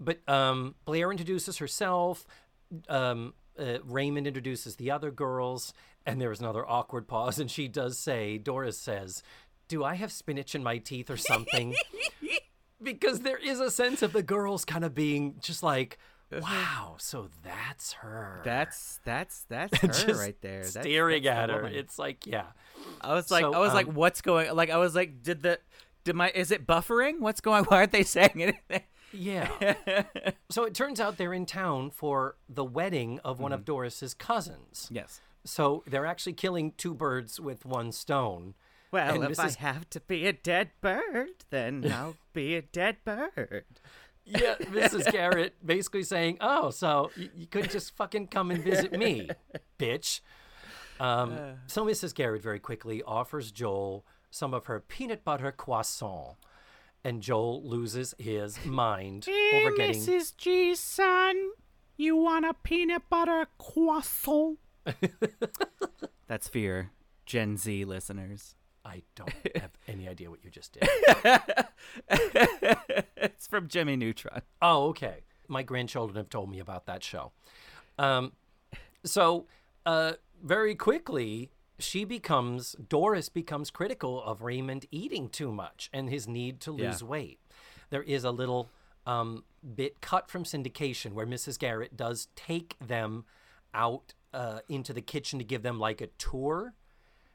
[0.00, 2.26] But um, Blair introduces herself.
[2.88, 5.74] Um, uh, Raymond introduces the other girls,
[6.06, 7.38] and there is another awkward pause.
[7.38, 9.22] And she does say, Doris says,
[9.68, 11.74] "Do I have spinach in my teeth or something?"
[12.82, 15.98] because there is a sense of the girls kind of being just like,
[16.32, 20.60] "Wow, so that's her." That's that's that's her Just right there.
[20.60, 21.56] That's, staring that's the at her.
[21.56, 21.74] woman.
[21.74, 22.46] It's like, yeah.
[23.00, 24.54] I was like, So, I was like, um, what's going?
[24.54, 25.58] Like, I was like, did the,
[26.04, 27.20] did my, is it buffering?
[27.20, 27.64] What's going?
[27.68, 28.82] Why aren't they saying anything?
[29.12, 29.74] Yeah.
[30.50, 33.60] so it turns out they're in town for the wedding of one Mm-hmm.
[33.60, 34.88] of Doris's cousins.
[34.90, 35.20] Yes.
[35.44, 38.54] So they're actually killing two birds with one stone.
[38.92, 42.96] Well, And if I have to be a dead bird, then I'll be a dead
[43.04, 43.64] bird.
[44.24, 45.10] Yeah, Mrs.
[45.10, 49.28] Garrett basically saying, "Oh, so you, you couldn't just fucking come and visit me,
[49.78, 50.20] bitch."
[51.00, 52.14] Um, so Mrs.
[52.14, 56.36] Garrett very quickly offers Joel some of her peanut butter croissant,
[57.04, 60.00] and Joel loses his mind over getting.
[60.00, 60.36] Mrs.
[60.36, 61.50] G, son,
[61.96, 64.58] you want a peanut butter croissant?
[66.26, 66.90] That's fear,
[67.26, 68.54] Gen Z listeners.
[68.84, 70.88] I don't have any idea what you just did.
[73.16, 74.42] it's from Jimmy Neutron.
[74.62, 75.24] Oh, okay.
[75.48, 77.32] My grandchildren have told me about that show.
[77.98, 78.32] Um,
[79.04, 79.46] so
[79.84, 86.28] uh, very quickly, she becomes Doris becomes critical of Raymond eating too much and his
[86.28, 87.08] need to lose Yeah.
[87.08, 87.40] weight.
[87.90, 88.68] There is a little
[89.06, 91.58] um, bit cut from syndication where Mrs.
[91.58, 93.24] Garrett does take them
[93.74, 96.74] out uh, into the kitchen to give them like a tour.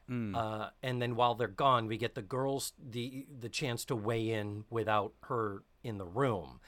[0.08, 4.30] Uh, and then while they're gone, we get the girls the the chance to weigh
[4.30, 6.60] in without her in the room.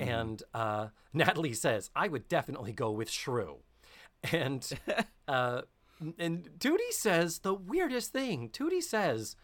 [0.00, 3.58] And uh, Natalie says, "I would definitely go with Shrew,"
[4.32, 4.66] and
[5.28, 5.62] uh,
[6.18, 8.50] and Tootie says the weirdest thing.
[8.50, 9.36] Tootie says,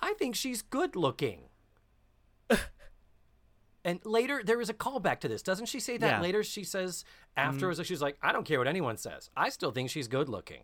[0.00, 1.48] "I think she's good looking."
[3.84, 5.42] And later, there is a callback to this.
[5.42, 6.20] Doesn't she say that Yeah.
[6.20, 6.44] later?
[6.44, 7.04] She says
[7.36, 9.28] afterwards, she's like, I don't care what anyone says.
[9.36, 10.62] I still think she's good looking.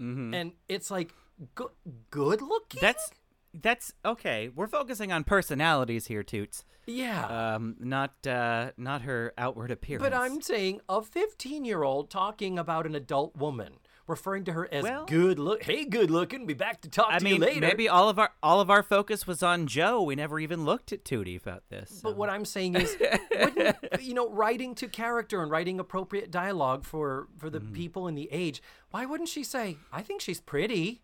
[0.00, 1.12] And it's like,
[1.56, 1.70] good,
[2.10, 2.78] good looking?
[2.80, 3.10] That's
[3.52, 4.48] that's okay.
[4.54, 6.64] We're focusing on personalities here, Toots.
[6.86, 7.26] yeah.
[7.56, 10.02] Um, not uh, not her outward appearance.
[10.08, 13.74] but I'm saying a 15 year old talking about an adult woman,
[14.08, 15.62] referring to her as Well- good look.
[15.62, 16.46] Hey, good looking.
[16.46, 17.60] Be back to talk I to mean, you later.
[17.60, 20.02] maybe all of our all of our focus was on Jo.
[20.02, 22.00] We never even looked at Tootie about this.
[22.02, 22.96] But what I'm saying is,
[23.30, 28.14] wouldn't, you know, writing to character and writing appropriate dialogue for for the people in
[28.14, 28.62] the age.
[28.90, 31.02] Why wouldn't she say, "I think she's pretty"?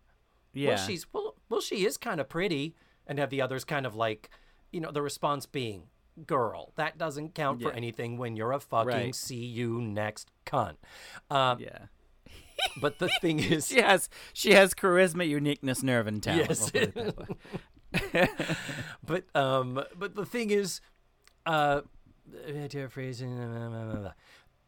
[0.53, 3.85] yeah, Well, she's well, well, she is kind of pretty, and have the others kind
[3.85, 4.29] of like,
[4.71, 5.89] you know, the response being,
[6.25, 9.15] "Girl, that doesn't count for anything when you're a fucking Right.
[9.15, 10.77] see you next cunt."
[11.29, 11.87] Uh, yeah.
[12.81, 16.49] But the thing is, She has she has charisma, uniqueness, nerve, and talent.
[16.49, 16.59] Yes.
[16.61, 18.29] we'll put it that way.
[19.05, 20.81] but um, but the thing is,
[21.45, 21.81] uh,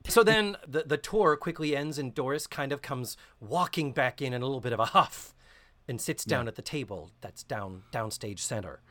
[0.08, 4.34] so then the the tour quickly ends, and Doris kind of comes walking back in
[4.34, 5.36] in a little bit of a huff,
[5.88, 8.82] and sits down at the table that's down downstage center,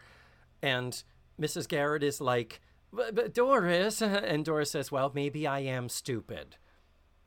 [0.62, 1.02] and
[1.40, 1.68] Mrs.
[1.68, 2.60] Garrett is like,
[2.92, 6.56] but, but Doris, and Doris says, well, maybe I am stupid.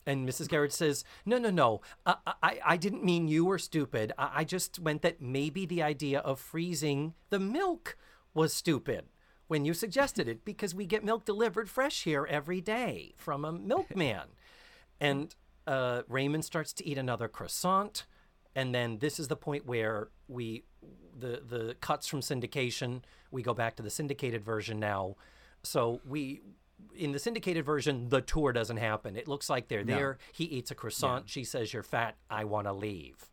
[0.06, 0.48] And Mrs.
[0.48, 1.82] Garrett says, "No, no, no.
[2.06, 4.12] I, I, I didn't mean you were stupid.
[4.18, 7.98] I, I just meant that maybe the idea of freezing the milk
[8.34, 9.06] was stupid
[9.48, 13.52] when you suggested it because we get milk delivered fresh here every day from a
[13.52, 14.30] milkman."
[15.00, 15.36] and
[15.68, 18.06] uh, Raymond starts to eat another croissant,
[18.56, 20.64] and then this is the point where we
[21.18, 23.04] the the cuts from syndication.
[23.32, 25.16] We go back to the syndicated version now.
[25.64, 26.42] So we
[26.96, 29.16] in the syndicated version, the tour doesn't happen.
[29.16, 30.18] It looks like they're there.
[30.34, 31.30] He eats a croissant.
[31.30, 32.16] She says, "You're fat.
[32.30, 33.30] I want to leave."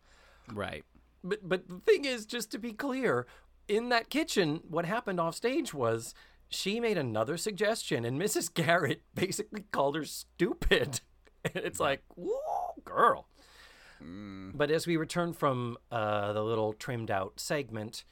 [0.53, 0.85] right.
[1.25, 3.27] But but the thing is, just to be clear,
[3.69, 6.15] in that kitchen, what happened off stage was
[6.49, 8.53] she made another suggestion, and Mrs.
[8.53, 11.01] Garrett basically called her stupid.
[11.55, 13.29] And it's like, whoa, girl.
[14.01, 18.05] But as we return from uh, the little trimmed out segment,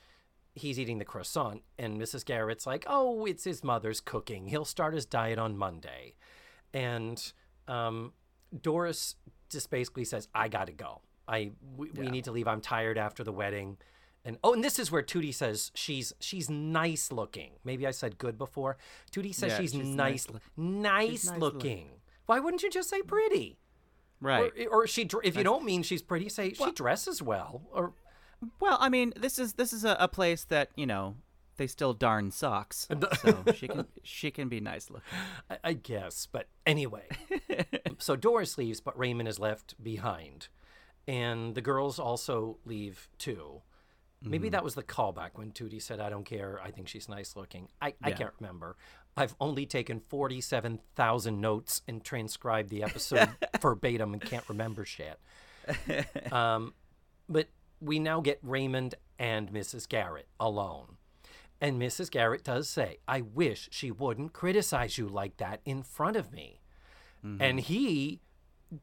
[0.54, 2.24] he's eating the croissant, and Mrs.
[2.24, 4.46] Garrett's like, "Oh, it's his mother's cooking.
[4.48, 6.14] He'll start his diet on Monday,"
[6.72, 7.32] and
[7.68, 8.12] um,
[8.62, 9.16] Doris
[9.50, 11.00] just basically says, "I got to go.
[11.26, 12.48] I we, we need to leave.
[12.48, 13.78] I'm tired after the wedding."
[14.26, 17.52] And oh, and this is where Tootie says she's she's nice looking.
[17.62, 18.78] Maybe I said good before.
[19.12, 21.88] Tootie says Yeah, she's, she's nice, nice nice, nice looking.
[22.26, 23.58] Why wouldn't you just say pretty?
[24.20, 24.50] Right.
[24.70, 27.62] Or, or she, if you don't mean she's pretty, say she dresses well.
[27.70, 27.92] Or
[28.60, 31.16] Well, I mean, this is this is a, a place that you know
[31.56, 32.88] they still darn socks,
[33.22, 35.06] so she can she can be nice looking.
[35.50, 36.26] I, I guess.
[36.30, 37.06] But anyway,
[37.98, 40.48] so Doris leaves, but Raymond is left behind,
[41.06, 43.62] and the girls also leave too.
[44.26, 46.58] Maybe that was the callback when Tootie said, "I don't care.
[46.64, 48.76] I think she's nice looking." I, I can't remember.
[49.18, 53.28] I've only taken forty-seven thousand notes and transcribed the episode
[53.60, 55.18] verbatim and can't remember shit.
[56.32, 56.72] Um,
[57.28, 57.48] but
[57.84, 59.88] we now get Raymond and Mrs.
[59.88, 60.96] Garrett alone.
[61.60, 62.10] And Mrs.
[62.10, 66.60] Garrett does say, I wish she wouldn't criticize you like that in front of me.
[67.24, 67.40] Mm-hmm.
[67.42, 68.20] And he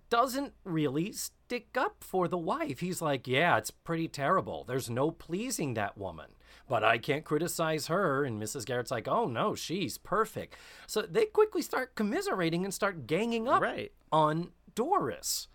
[0.10, 2.80] doesn't really stick up for the wife.
[2.80, 4.64] He's like, Yeah, it's pretty terrible.
[4.64, 6.28] There's no pleasing that woman,
[6.68, 8.24] but I can't criticize her.
[8.24, 8.66] And Mrs.
[8.66, 10.56] Garrett's like, Oh, no, she's perfect.
[10.88, 13.92] So they quickly start commiserating and start ganging up Right.
[14.12, 15.50] on Doris.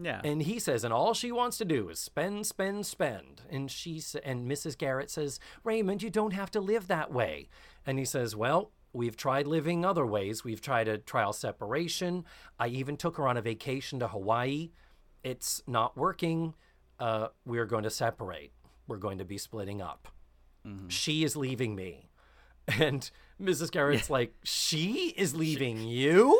[0.00, 0.20] Yeah.
[0.22, 3.42] And he says, and all she wants to do is spend, spend, spend.
[3.50, 4.78] And she sa- and Mrs.
[4.78, 7.48] Garrett says, Raymond, you don't have to live that way.
[7.84, 10.44] And he says, Well, we've tried living other ways.
[10.44, 12.24] We've tried a trial separation.
[12.58, 14.70] I even took her on a vacation to Hawaii.
[15.24, 16.54] It's not working.
[17.00, 18.52] Uh, we're going to separate.
[18.86, 20.08] We're going to be splitting up.
[20.88, 22.10] She is leaving me.
[22.78, 23.70] And Mrs.
[23.70, 26.38] Garrett's like, She is leaving you?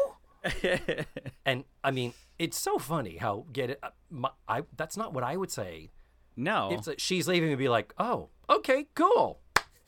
[1.47, 3.79] and I mean, it's so funny how get it.
[3.83, 5.91] uh, My, I that's not what I would say.
[6.37, 6.77] no.
[6.85, 9.41] The- she's leaving, and be like, oh, okay, cool.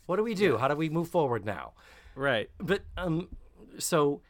[0.06, 0.58] What do we do?
[0.58, 1.74] How do we move forward now?
[2.16, 2.50] right.
[2.58, 3.28] But um,
[3.78, 4.22] so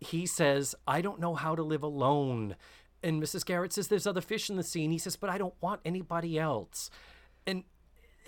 [0.00, 2.56] he says, I don't know how to live alone.
[3.04, 3.44] And Mrs.
[3.44, 4.82] Garrett says, there's other fish in the sea.
[4.84, 6.90] And he says, but I don't want anybody else.
[7.46, 7.62] And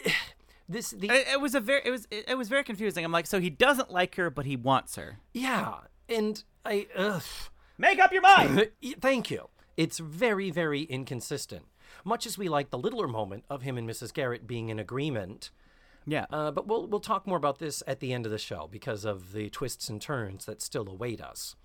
[0.69, 3.05] this the It, it was a very it was it, it was very confusing.
[3.05, 5.19] I'm like, so he doesn't like her, but he wants her.
[5.33, 5.75] yeah,
[6.09, 7.23] and I ugh.
[7.79, 8.71] Make up your mind.
[9.01, 9.49] Thank you.
[9.77, 11.67] It's very, very inconsistent.
[12.05, 14.13] Much as we like the littler moment of him and Mrs.
[14.13, 15.51] Garrett being in agreement,
[16.07, 16.27] yeah.
[16.31, 19.05] uh, but we'll we'll talk more about this at the end of the show because
[19.05, 21.57] of the twists and turns that still await us.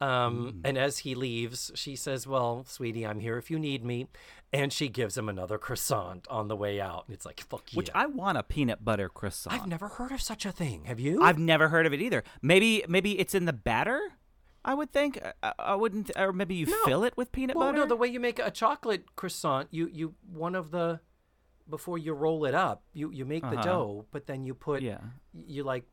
[0.00, 4.06] Um, And as he leaves, she says, "Well, sweetie, I'm here if you need me,"
[4.52, 7.04] and she gives him another croissant on the way out.
[7.06, 9.54] And it's like, "Fuck you!" Which I want a peanut butter croissant.
[9.60, 10.84] I've never heard of such a thing.
[10.84, 11.20] Have you?
[11.22, 12.22] I've never heard of it either.
[12.40, 14.00] Maybe maybe it's in the batter.
[14.70, 15.12] I would think.
[15.42, 16.10] I, I wouldn't.
[16.16, 16.82] Or maybe you No.
[16.84, 17.78] fill it with peanut well, butter.
[17.78, 21.00] no, the way you make a chocolate croissant, you you one of the
[21.68, 23.62] before you roll it up, you you make the Uh-huh.
[23.70, 25.00] dough, but then you put yeah.
[25.32, 25.84] you like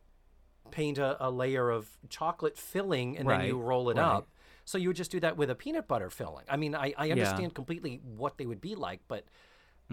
[0.72, 4.04] paint a, a layer of chocolate filling and then you roll it right.
[4.18, 4.30] up.
[4.66, 6.46] So you would just do that with a peanut butter filling.
[6.50, 9.26] I mean, I, I understand completely what they would be like, but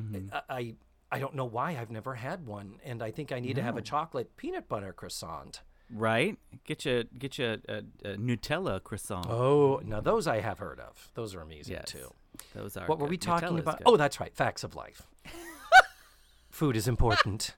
[0.00, 0.34] Mm-hmm.
[0.34, 0.74] I, I
[1.14, 3.76] I don't know why I've never had one, and I think I need to have
[3.76, 5.60] a chocolate peanut butter croissant.
[5.92, 6.38] Right.
[6.64, 9.26] Get you get you a, a Nutella croissant.
[9.28, 11.10] Oh, now those I have heard of.
[11.14, 11.84] Those are amazing yes.
[11.86, 12.12] too.
[12.54, 12.86] Those are.
[12.86, 13.78] What were we talking Nutella's about?
[13.78, 13.84] good.
[13.86, 14.34] Oh, that's right.
[14.34, 15.02] Facts of life.
[16.50, 17.56] Food is important.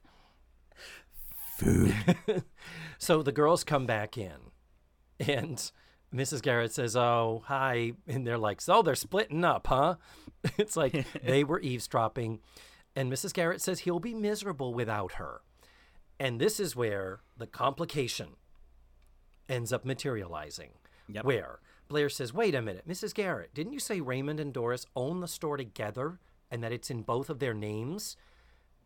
[1.57, 1.95] Food.
[2.97, 4.51] so the girls come back in,
[5.19, 5.71] and
[6.13, 6.41] Mrs.
[6.41, 9.95] Garrett says, "Oh, hi," and they're like, "So they're splitting up, huh?"
[10.57, 12.39] It's like they were eavesdropping,
[12.95, 13.33] and Mrs.
[13.33, 15.41] Garrett says he'll be miserable without her,
[16.19, 18.35] and this is where the complication
[19.49, 20.71] ends up materializing.
[21.07, 21.25] Yep.
[21.25, 23.13] Where Blair says, Wait a minute, Mrs.
[23.13, 27.03] Garrett, didn't you say Raymond and Doris own the store together and that it's in
[27.03, 28.17] both of their names?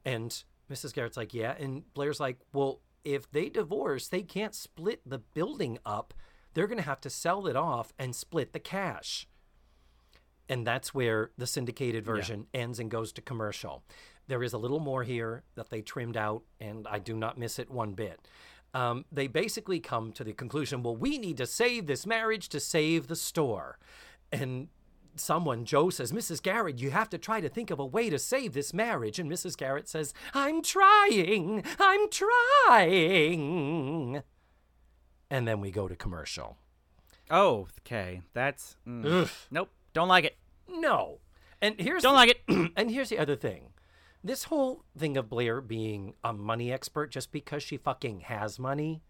[0.04, 0.94] And Mrs.
[0.94, 1.56] Garrett's like, Yeah.
[1.58, 6.14] And Blair's like, Well, if they divorce, they can't split the building up.
[6.54, 9.28] They're going to have to sell it off and split the cash.
[10.50, 13.84] And that's where the syndicated version ends and goes to commercial.
[14.30, 17.58] There is a little more here that they trimmed out, and I do not miss
[17.58, 18.20] it one bit.
[18.76, 22.60] Um, they basically come to the conclusion well, we need to save this marriage to
[22.60, 23.80] save the store.
[24.32, 24.68] And
[25.16, 26.44] someone, Jo, says, Mrs.
[26.44, 29.18] Garrett, you have to try to think of a way to save this marriage.
[29.18, 29.58] And Mrs.
[29.58, 34.22] Garrett says, I'm trying, I'm trying.
[35.32, 36.58] And then we go to commercial.
[37.32, 38.22] Oh, okay.
[38.34, 39.28] That's mm.
[39.50, 39.70] nope.
[39.94, 40.38] Don't like it.
[40.68, 41.18] No.
[41.62, 42.72] And here's Don't the- like it.
[42.78, 43.69] and here's the other thing.
[44.24, 49.02] This whole thing of Blair being a money expert just because she fucking has money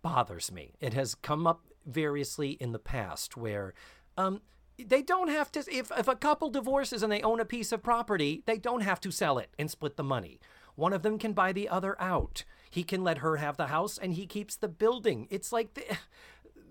[0.00, 0.74] bothers me.
[0.80, 3.74] It has come up variously in the past where
[4.16, 4.42] um
[4.78, 7.82] they don't have to if if a couple divorces and they own a piece of
[7.82, 10.38] property, they don't have to sell it and split the money.
[10.76, 12.44] One of them can buy the other out.
[12.70, 15.26] He can let her have the house and he keeps the building.
[15.30, 15.82] It's like the,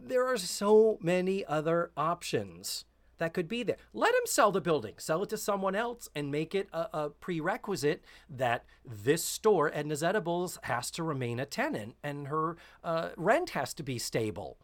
[0.02, 2.86] there are so many other options
[3.18, 3.78] that could be there.
[3.94, 7.10] Let him sell the building, sell it to someone else, and make it a, a
[7.10, 13.52] prerequisite that this store, Edna's Edibles, has to remain a tenant and her uh, rent
[13.52, 14.58] has to be stable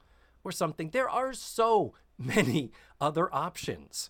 [0.43, 0.89] or something.
[0.89, 4.09] There are so many other options.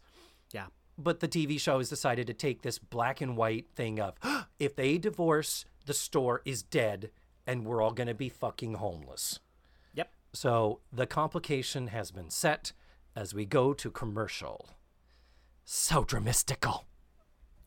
[0.51, 0.67] yeah.
[0.95, 4.13] But the TV show has decided to take this black and white thing of
[4.59, 7.09] if they divorce, the store is dead
[7.47, 9.39] and we're all going to be fucking homeless.
[9.95, 10.11] Yep.
[10.33, 12.73] So the complication has been set
[13.15, 14.69] as we go to commercial.
[15.65, 16.85] So dramatical.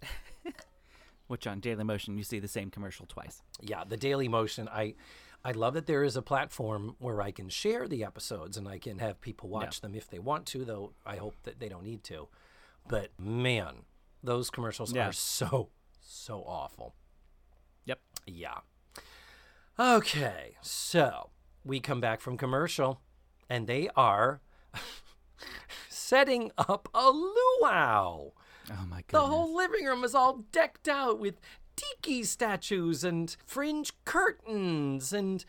[1.27, 3.43] Which on Daily Motion you see the same commercial twice.
[3.61, 4.69] Yeah, the Daily Motion.
[4.69, 4.95] I
[5.45, 8.79] I love that there is a platform where I can share the episodes and I
[8.79, 11.85] can have people watch them if they want to, though I hope that they don't
[11.85, 12.29] need to.
[12.89, 13.85] But man,
[14.23, 15.09] those commercials Yeah.
[15.09, 15.69] are so
[16.01, 16.95] so awful.
[17.85, 18.01] Yep.
[18.27, 18.59] Yeah.
[19.79, 21.31] Okay, so
[21.65, 23.01] we come back from commercial,
[23.51, 24.41] and they are
[25.89, 28.31] setting up a luau.
[28.71, 29.05] Oh my goodness.
[29.13, 31.41] The whole living room is all decked out with
[31.77, 35.45] tiki statues and fringe curtains and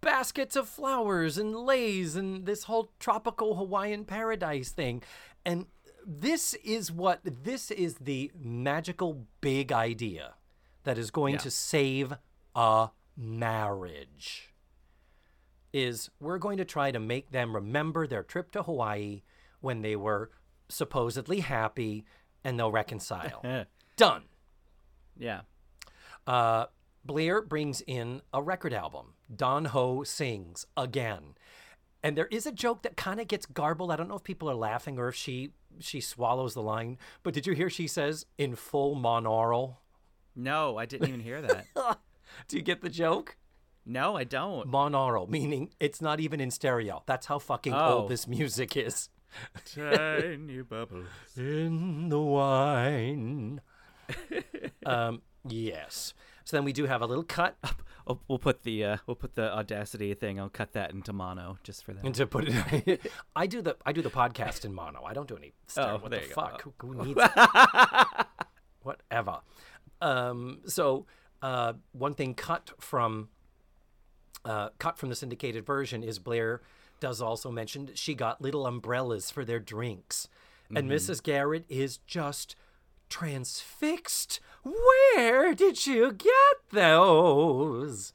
[0.00, 5.02] baskets of flowers and leis and this whole tropical Hawaiian paradise thing.
[5.46, 5.66] And
[6.06, 10.34] this is what this is the magical big idea
[10.82, 11.40] that is going Yeah.
[11.40, 12.12] to save
[12.54, 14.53] a marriage.
[15.76, 19.22] Is we're going to try to make them remember their trip to Hawaii
[19.60, 20.30] when they were
[20.68, 22.04] supposedly happy
[22.44, 23.40] and they'll reconcile.
[23.96, 24.22] Done.
[25.18, 25.40] yeah.
[26.26, 26.66] Uh,
[27.04, 29.14] Blair brings in a record album.
[29.34, 31.34] Don Ho sings again.
[32.04, 33.90] And there is a joke that kind of gets garbled.
[33.90, 35.50] I don't know if people are laughing or if she
[35.80, 36.98] she swallows the line.
[37.24, 39.76] But did you hear she says in full monaural?
[40.36, 41.66] No, I didn't even hear that.
[42.48, 43.36] Do you get the joke?
[43.86, 44.70] No, I don't.
[44.70, 47.02] Monaural, meaning it's not even in stereo.
[47.06, 48.00] That's how fucking Oh.
[48.00, 49.08] old this music is.
[49.74, 51.06] Tiny bubbles.
[51.36, 53.60] in the wine.
[54.86, 56.14] um, yes.
[56.44, 57.56] So then we do have a little cut
[58.06, 60.38] We'll, we'll put the uh, we'll put the audacity thing.
[60.38, 62.04] I'll cut that into mono just for that.
[62.04, 63.00] and to put it.
[63.36, 65.02] I do the I do the podcast in mono.
[65.04, 65.94] I don't do any stereo.
[65.94, 66.40] Oh, what there the you go.
[66.42, 66.62] fuck?
[66.62, 68.26] Who, who needs it?
[68.82, 69.38] Whatever.
[70.02, 71.06] Um, so
[71.40, 73.30] uh, one thing cut from
[74.44, 76.60] uh, cut from the syndicated version is Blair
[77.00, 80.28] does also mention that she got little umbrellas for their drinks,
[80.74, 81.22] and Mrs.
[81.22, 82.56] Garrett is just
[83.08, 84.40] transfixed.
[84.62, 88.12] Where did you get those?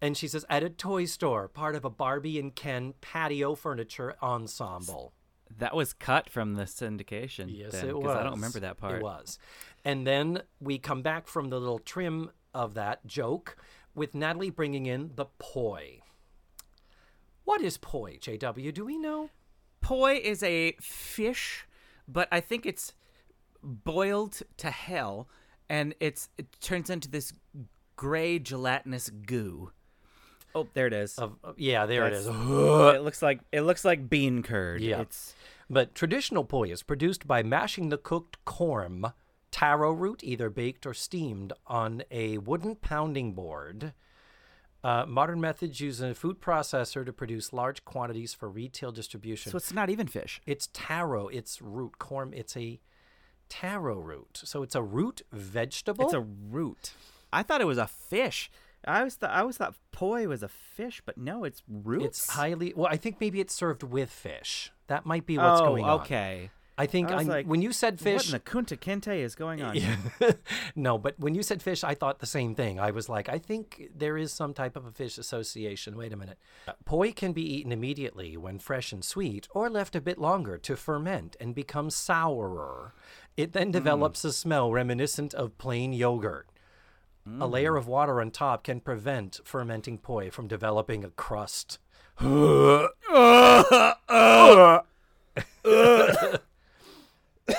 [0.00, 4.16] And she says, at a toy store, part of a Barbie and Ken patio furniture
[4.20, 5.12] ensemble.
[5.58, 7.46] That was cut from the syndication.
[7.48, 8.16] Yes, then, it was.
[8.16, 8.96] I don't remember that part.
[8.96, 9.38] It was.
[9.84, 13.56] And then we come back from the little trim of that joke
[13.94, 16.00] with Natalie bringing in the poi.
[17.44, 18.72] What is poi, JW?
[18.72, 19.30] Do we know?
[19.80, 21.66] Poi is a fish,
[22.06, 22.92] but I think it's
[23.62, 25.28] boiled to hell,
[25.68, 27.32] and it's it turns into this
[27.96, 29.72] gray gelatinous goo.
[30.54, 31.18] Oh, there it is.
[31.18, 32.26] Of, of- yeah, there it is.
[32.28, 34.80] it looks like it looks like bean curd.
[34.80, 35.00] Yeah.
[35.00, 35.34] It's
[35.68, 39.12] But traditional poi is produced by mashing the cooked corm,
[39.52, 43.92] taro root, either baked or steamed, on a wooden pounding board.
[44.82, 49.52] Uh, modern methods use a food processor to produce large quantities for retail distribution.
[49.52, 50.40] so it's not even fish.
[50.44, 51.28] It's taro.
[51.28, 52.34] It's root corm.
[52.34, 52.80] It's a
[53.48, 54.40] taro root.
[54.42, 56.06] So it's a root vegetable.
[56.06, 56.94] It's a root.
[57.32, 58.50] I thought it was a fish.
[58.84, 62.04] I always thought I always thought poi was a fish, but no, it's roots.
[62.04, 62.88] It's highly well.
[62.90, 64.72] I think maybe it's served with fish.
[64.88, 66.00] That might be what's oh, going on.
[66.00, 66.50] okay.
[66.78, 69.34] I think I I, like, when you said What fish, in the Kunta Kinte is
[69.34, 69.78] going on?
[70.76, 72.80] no, but when you said fish, I thought the same thing.
[72.80, 75.96] I was like, I think there is some type of a fish association.
[75.96, 76.38] Wait a minute.
[76.86, 80.76] Poi can be eaten immediately when fresh and sweet, or left a bit longer to
[80.76, 82.92] ferment and become sourer.
[83.36, 83.72] It then hmm.
[83.72, 86.48] develops a smell reminiscent of plain yogurt.
[87.26, 87.42] A hmm.
[87.42, 91.78] layer of water on top can prevent fermenting poi from developing a crust.
[97.48, 97.54] Do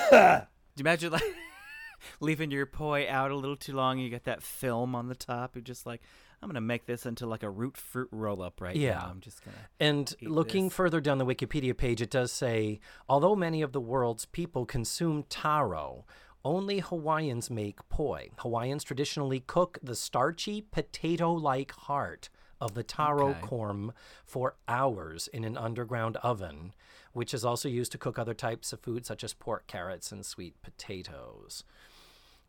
[0.78, 1.24] you imagine like
[2.20, 4.00] leaving your poi out a little too long?
[4.00, 5.56] You get that film on the top.
[5.56, 6.02] You're just like,
[6.42, 8.96] I'm gonna make this into like a root fruit roll up right Yeah.
[8.96, 9.08] now.
[9.12, 9.58] I'm just gonna.
[9.80, 10.74] And looking this.
[10.74, 15.24] further down the Wikipedia page, it does say although many of the world's people consume
[15.30, 16.06] taro,
[16.46, 18.30] only Hawaiians make poi.
[18.40, 22.30] Hawaiians traditionally cook the starchy, potato like heart
[22.64, 23.42] of the taro Okay.
[23.48, 23.92] corm
[24.26, 26.74] for hours in an underground oven,
[27.12, 30.26] which is also used to cook other types of food such as pork, carrots, and
[30.26, 31.64] sweet potatoes.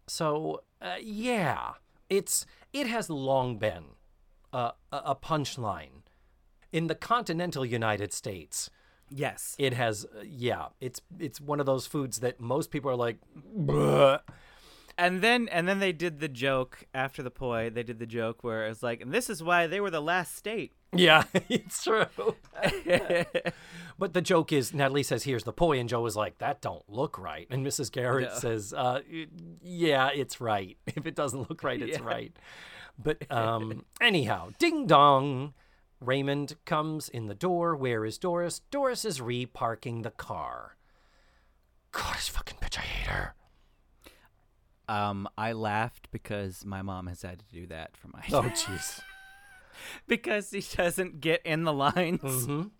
[0.07, 1.73] So, uh, yeah,
[2.09, 3.85] it's it has long been
[4.53, 6.03] uh, a, a punchline
[6.73, 8.71] in the continental United States.
[9.11, 9.55] Yes.
[9.59, 13.19] It has, uh, yeah, it's it's one of those foods that most people are like,
[13.37, 14.21] "Bleh."
[14.97, 17.69] And then and then they did the joke after the poi.
[17.71, 20.37] They did the joke where it's like, and this is why they were the last
[20.37, 20.73] state.
[20.93, 22.07] yeah, it's true.
[23.99, 26.89] but the joke is, Natalie says, "Here's the poi," and Jo is like, "That don't
[26.89, 27.91] look right," and Mrs.
[27.91, 28.39] Garrett No.
[28.39, 29.01] says, uh,
[29.63, 30.77] "Yeah, it's right.
[30.87, 32.05] If it doesn't look right, it's Yeah.
[32.05, 32.37] right."
[32.97, 35.55] But um, anyhow, ding dong.
[36.01, 37.75] Raymond comes in the door.
[37.75, 38.61] Where is Doris?
[38.71, 40.77] Doris is reparking the car.
[41.93, 43.35] God, this fucking bitch, I hate her.
[44.89, 49.01] Um, I laughed because my mom has had to do that for my Oh, jeez.
[50.07, 52.21] because he doesn't get in the lines.
[52.23, 52.71] Mhm.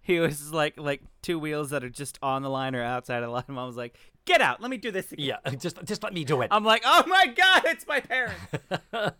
[0.00, 3.28] He was like like two wheels that are just on the line or outside of
[3.28, 3.44] the line.
[3.48, 4.60] Mom was like, "Get out!
[4.60, 6.48] Let me do this again." Yeah, just just let me do it.
[6.50, 8.40] I'm like, "Oh my god, it's my parents."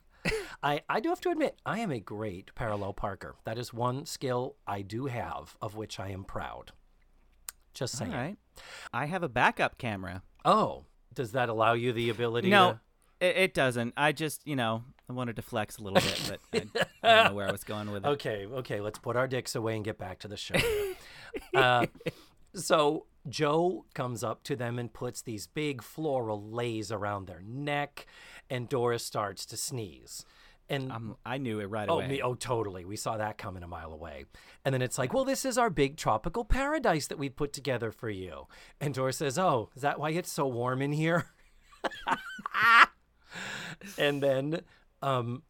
[0.62, 3.36] I, I do have to admit, I am a great parallel parker.
[3.44, 6.72] That is one skill I do have, of which I am proud.
[7.72, 8.12] Just saying.
[8.12, 8.36] right,
[8.92, 10.22] I have a backup camera.
[10.44, 10.84] Oh,
[11.18, 12.78] does that allow you the ability No,
[13.20, 13.26] to?
[13.26, 13.92] it, it doesn't.
[13.96, 17.24] I just you know I wanted to flex a little bit, but I, I don't
[17.30, 18.08] know where I was going with it.
[18.18, 20.54] Okay, okay, let's put our dicks away and get back to the show.
[21.54, 21.86] uh,
[22.54, 28.06] so Jo comes up to them and puts these big floral leis around their neck,
[28.48, 30.24] and Doris starts to sneeze.
[30.70, 32.08] And Um, I knew it right Oh, away.
[32.08, 32.84] me, oh, totally.
[32.84, 34.26] We saw that coming a mile away.
[34.64, 37.90] And then it's like, well, this is our big tropical paradise that we put together
[37.90, 38.46] for you.
[38.80, 41.26] And Doris says, oh, is that why it's so warm in here?
[43.98, 44.60] and then
[45.02, 45.42] um,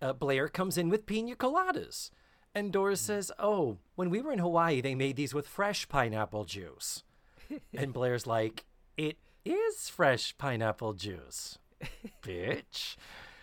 [0.00, 2.10] uh, Blair comes in with pina coladas.
[2.54, 6.44] And Doris says, oh, when we were in Hawaii, they made these with fresh pineapple
[6.44, 7.04] juice.
[7.74, 8.64] and Blair's like,
[8.96, 11.58] it is fresh pineapple juice,
[12.22, 12.96] bitch.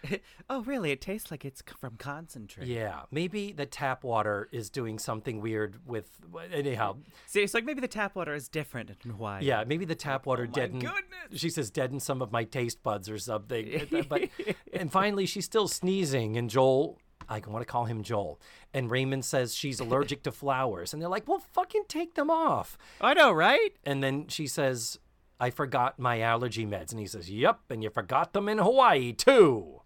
[0.49, 0.91] oh, really?
[0.91, 2.67] It tastes like it's from concentrate.
[2.67, 6.09] Yeah, maybe the tap water is doing something weird with.
[6.51, 6.97] Anyhow,
[7.27, 9.43] See, it's like maybe the tap water is different in Hawaii.
[9.45, 10.81] yeah, maybe the tap water Oh my deadened.
[10.81, 11.39] goodness.
[11.41, 14.05] She says deadened some of my taste buds or something.
[14.09, 14.29] but
[14.73, 16.99] and finally, she's still sneezing, and Joel.
[17.27, 18.39] I want to call him Joel.
[18.71, 20.93] And Raymond says she's allergic to flowers.
[20.93, 22.77] And they're like, well, fucking take them off.
[23.01, 23.71] I know, right?
[23.83, 24.99] And then she says,
[25.39, 26.91] I forgot my allergy meds.
[26.91, 29.81] And he says, Yep, and you forgot them in Hawaii too.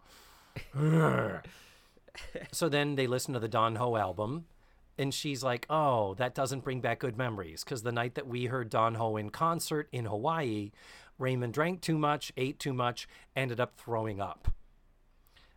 [2.52, 4.46] so then they listen to the Don Ho album,
[4.98, 7.64] and she's like, Oh, that doesn't bring back good memories.
[7.64, 10.72] Because the night that we heard Don Ho in concert in Hawaii,
[11.18, 14.52] Raymond drank too much, ate too much, ended up throwing up.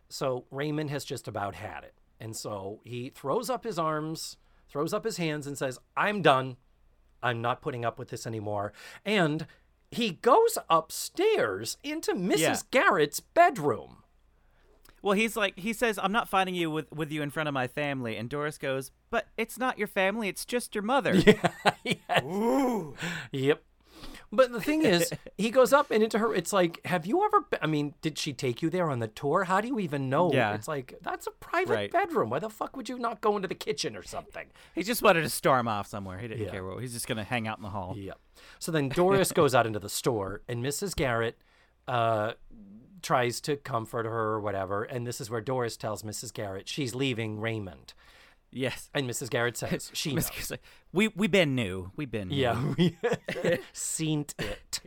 [0.09, 1.95] So Raymond has just about had it.
[2.19, 4.37] And so he throws up his arms,
[4.69, 6.57] throws up his hands, and says, I'm done.
[7.21, 8.73] I'm not putting up with this anymore.
[9.05, 9.47] And
[9.89, 12.39] he goes upstairs into Mrs.
[12.39, 12.55] Yeah.
[12.71, 14.02] Garrett's bedroom.
[15.03, 17.53] Well, he's like, he says, "I'm not fighting you with with you in front of
[17.53, 21.49] my family," and Doris goes, "But it's not your family; it's just your mother." Yeah.
[21.83, 22.23] Yes.
[22.23, 22.95] Ooh.
[23.33, 23.61] Yep.
[24.31, 26.33] But the thing is, he goes up and into her.
[26.33, 27.41] It's like, have you ever?
[27.41, 29.43] Been, I mean, did she take you there on the tour?
[29.43, 30.31] How do you even know?
[30.33, 30.55] Yeah.
[30.55, 31.91] It's like that's a private Right.
[31.91, 32.29] bedroom.
[32.31, 34.47] Why the fuck would you not go into the kitchen or something?
[34.73, 36.17] He just wanted to storm off somewhere.
[36.17, 36.51] He didn't Yeah.
[36.51, 36.79] care where.
[36.79, 37.93] He's just gonna hang out in the hall.
[37.97, 38.17] Yep.
[38.59, 40.95] So then Doris goes out into the store, and Mrs.
[40.95, 41.37] Garrett
[41.87, 42.33] uh,
[43.03, 44.83] tries to comfort her or whatever.
[44.83, 46.33] And this is where Doris tells Mrs.
[46.33, 47.93] Garrett she's leaving Raymond.
[48.51, 48.89] Yes.
[48.93, 49.29] And Mrs.
[49.29, 50.51] Garrett says she knows.
[50.51, 51.91] Like, we we been new.
[51.95, 52.35] We been new.
[52.35, 52.97] Yeah, we
[53.73, 54.81] seen it.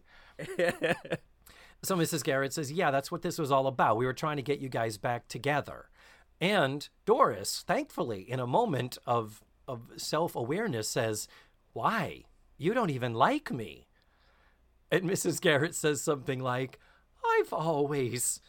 [1.83, 2.25] so Mrs.
[2.25, 3.97] Garrett says, "Yeah, that's what this was all about.
[3.97, 5.89] We were trying to get you guys back together."
[6.41, 11.27] And Doris, thankfully, in a moment of of self-awareness says,
[11.73, 12.25] "Why?
[12.57, 13.89] You don't even like me."
[14.91, 15.41] And Mrs.
[15.41, 16.79] Garrett says something like,
[17.35, 18.41] "I've always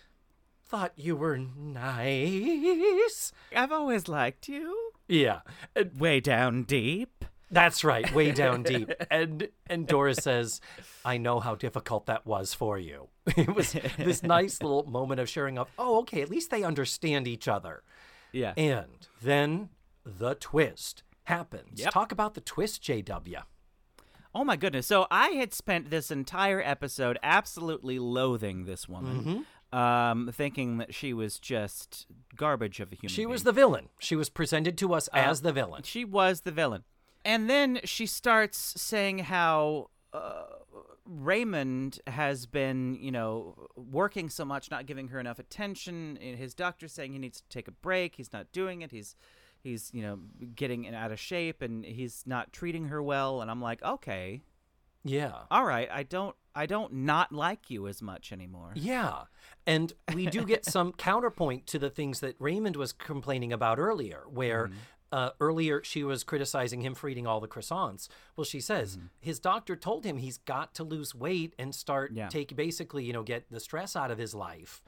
[0.65, 4.91] thought you were nice." I've always liked you.
[5.07, 5.41] Yeah.
[5.75, 7.25] And Way down deep.
[7.49, 8.91] That's right, way down deep.
[9.09, 10.59] And and Doris says,
[11.05, 13.07] "I know how difficult that was for you."
[13.37, 17.27] It was this nice little moment of sharing of, "Oh, okay, at least they understand
[17.27, 17.83] each other."
[18.33, 18.53] Yeah.
[18.57, 19.69] And then
[20.05, 21.79] the twist happens.
[21.79, 21.91] Yep.
[21.91, 23.43] Talk about the twist, JW.
[24.37, 24.85] Oh my goodness.
[24.85, 29.45] So I had spent this entire episode absolutely loathing this woman.
[29.73, 33.29] Um, thinking that she was just garbage of a human She being.
[33.29, 33.89] was the villain.
[33.99, 35.81] She was presented to us as the villain.
[35.83, 36.83] She was the villain.
[37.25, 40.43] And then she starts saying how uh,
[41.05, 46.17] Raymond has been, you know, working so much, not giving her enough attention.
[46.21, 48.15] His doctor's saying he needs to take a break.
[48.15, 48.91] He's not doing it.
[48.91, 49.15] He's,
[49.67, 50.19] he's, you know,
[50.55, 53.41] getting out of shape, and he's not treating her well.
[53.41, 54.41] And I'm like, okay,
[55.03, 55.33] Yeah.
[55.51, 55.89] all right.
[55.91, 58.71] I don't, I don't not like you as much anymore.
[58.75, 59.23] Yeah.
[59.65, 64.23] And we do get some counterpoint to the things that Raymond was complaining about earlier,
[64.29, 64.71] where
[65.11, 68.07] uh, earlier she was criticizing him for eating all the croissants.
[68.35, 72.27] Well, she says his doctor told him he's got to lose weight and start Yeah.
[72.27, 74.81] take basically, you know, get the stress out of his life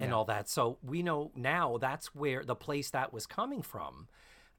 [0.00, 0.48] and all that.
[0.48, 4.08] So we know now that's where the place that was coming from.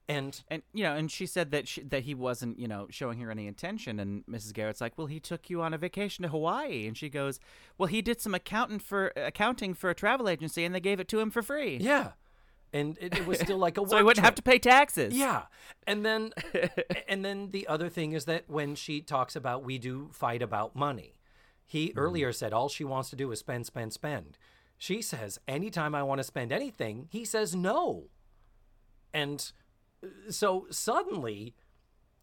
[0.08, 3.20] And And you know, and she said that she, that he wasn't, you know, showing
[3.20, 4.00] her any attention.
[4.00, 4.52] And Mrs.
[4.52, 7.40] Garrett's like, "Well, he took you on a vacation to Hawaii." And she goes,
[7.78, 11.08] "Well, he did some accountant for accounting for a travel agency, and they gave it
[11.10, 12.12] to him for free, yeah.
[12.74, 15.44] And it, it was still like a so he wouldn't have to pay taxes." Yeah.
[15.86, 16.32] And then
[17.08, 20.76] and then the other thing is that when she talks about we do fight about
[20.76, 21.16] money.
[21.66, 22.00] He mm-hmm.
[22.00, 24.38] earlier said all she wants to do is spend spend spend.
[24.82, 28.06] She says anytime I want to spend anything, he says no.
[29.14, 29.52] And
[30.04, 31.54] uh, so suddenly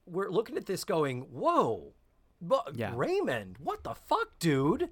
[0.06, 1.94] we're looking at this going, "Whoa.
[2.40, 2.94] But Yeah.
[2.96, 4.88] Raymond, what the fuck, dude?"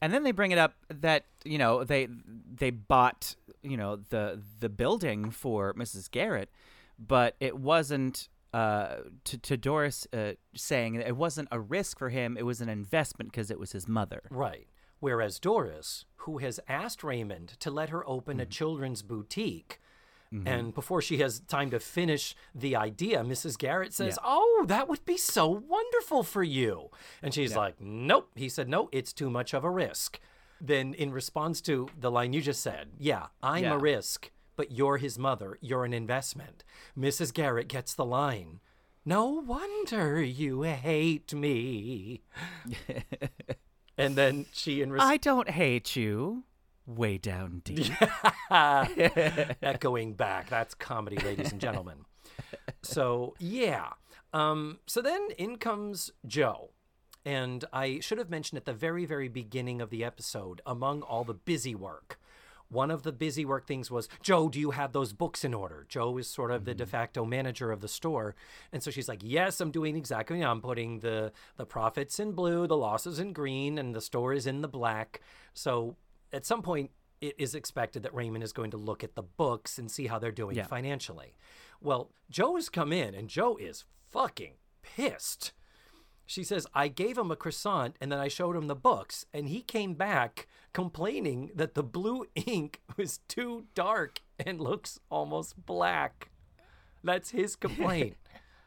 [0.00, 2.06] And then they bring it up that you know they
[2.48, 6.08] they bought you know the the building for Mrs.
[6.08, 6.48] Garrett,
[6.96, 12.36] but it wasn't uh, to to Doris uh, saying it wasn't a risk for him;
[12.36, 14.22] it was an investment because it was his mother.
[14.30, 14.68] Right.
[15.00, 18.50] Whereas Doris, who has asked Raymond to let her open a Mm-hmm.
[18.50, 19.80] children's boutique,
[20.46, 23.58] And before she has time to finish the idea, Mrs.
[23.58, 24.22] Garrett says, Yeah.
[24.36, 26.90] Oh, that would be so wonderful for you.
[27.20, 28.30] And she's like, Nope.
[28.36, 30.20] He said, No, it's too much of a risk.
[30.60, 33.74] Then, in response to the line you just said, Yeah, I'm Yeah.
[33.74, 35.58] a risk, but you're his mother.
[35.60, 36.62] You're an investment.
[36.96, 37.34] Mrs.
[37.34, 38.60] Garrett gets the line.
[39.04, 42.20] No wonder you hate me.
[44.00, 46.44] and then she, in response, I don't hate you.
[46.86, 47.92] Way down deep.
[48.50, 50.48] echoing back.
[50.48, 51.98] That's comedy, ladies and gentlemen.
[52.82, 53.90] So yeah.
[54.32, 56.70] Um, so then in comes Jo.
[57.24, 61.22] And I should have mentioned at the very, very beginning of the episode, among all
[61.24, 62.18] the busy work,
[62.70, 65.86] one of the busy work things was, Jo, do you have those books in order?
[65.88, 66.78] Jo is sort of the mm-hmm.
[66.78, 68.34] de facto manager of the store.
[68.72, 70.42] And so she's like, Yes, I'm doing exactly.
[70.42, 74.46] I'm putting the the profits in blue, the losses in green, and the store is
[74.46, 75.20] in the black.
[75.52, 75.96] So
[76.32, 76.90] at some point
[77.20, 80.18] it is expected that Raymond is going to look at the books and see how
[80.18, 80.64] they're doing Yeah.
[80.64, 81.36] financially.
[81.80, 85.52] Well, Jo has come in and Jo is fucking pissed.
[86.30, 89.48] She says, I gave him a croissant and then I showed him the books, and
[89.48, 96.28] he came back complaining that the blue ink was too dark and looks almost black.
[97.02, 98.16] That's his complaint.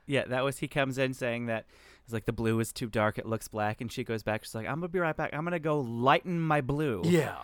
[0.06, 1.66] Yeah, that was he comes in saying that
[2.04, 4.44] it's like the blue is too dark, it looks black, and she goes back.
[4.44, 5.30] She's like, "I'm gonna be right back.
[5.32, 7.38] I'm gonna go lighten my blue." yeah.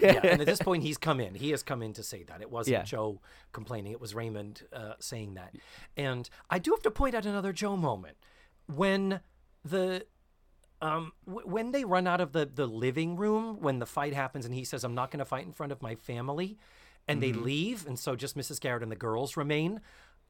[0.00, 0.20] yeah.
[0.24, 1.34] And at this point, he's come in.
[1.34, 2.40] He has come in to say that.
[2.40, 2.82] It wasn't Yeah.
[2.84, 3.20] Jo
[3.52, 5.54] complaining, it was Raymond uh, saying that.
[5.98, 8.16] And I do have to point out another Jo moment.
[8.66, 9.20] When
[9.64, 10.06] the
[10.82, 14.46] um, w- when they run out of the, the living room, when the fight happens,
[14.46, 16.56] and he says, I'm not going to fight in front of my family,
[17.06, 18.60] and they leave, and so just Mrs.
[18.60, 19.80] Garrett and the girls remain,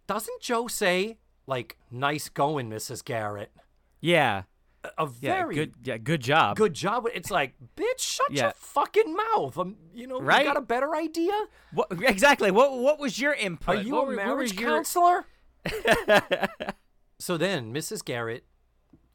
[0.08, 3.04] doesn't Jo say, like, nice going, Mrs.
[3.04, 3.52] Garrett?
[4.00, 4.42] yeah,
[4.98, 5.30] A yeah.
[5.34, 6.56] very good, yeah, good job.
[6.56, 7.06] good job.
[7.14, 8.44] It's like, bitch, shut Yeah.
[8.44, 9.56] your fucking mouth.
[9.58, 10.40] Um, you know, Right?
[10.40, 11.32] you got a better idea?
[11.74, 12.50] What, exactly.
[12.50, 15.26] What What was your input Are you What a marriage was your- counselor?
[17.18, 18.04] so then Mrs.
[18.04, 18.44] Garrett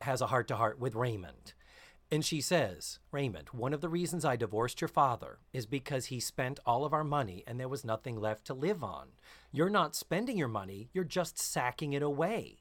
[0.01, 1.53] has a heart to heart with Raymond.
[2.11, 6.19] And she says, Raymond, one of the reasons I divorced your father is because he
[6.19, 9.07] spent all of our money and there was nothing left to live on.
[9.51, 12.59] You're not spending your money, you're just sacking it away.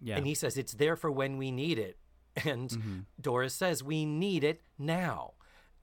[0.00, 0.16] Yeah.
[0.16, 1.98] And he says, It's there for when we need it.
[2.44, 2.98] And mm-hmm.
[3.20, 5.32] Doris says, We need it now.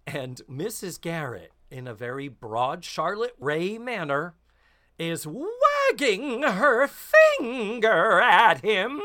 [0.07, 0.99] And Mrs.
[0.99, 4.35] Garrett, in a very broad Charlotte Rae manner,
[4.97, 9.01] is wagging her finger at him.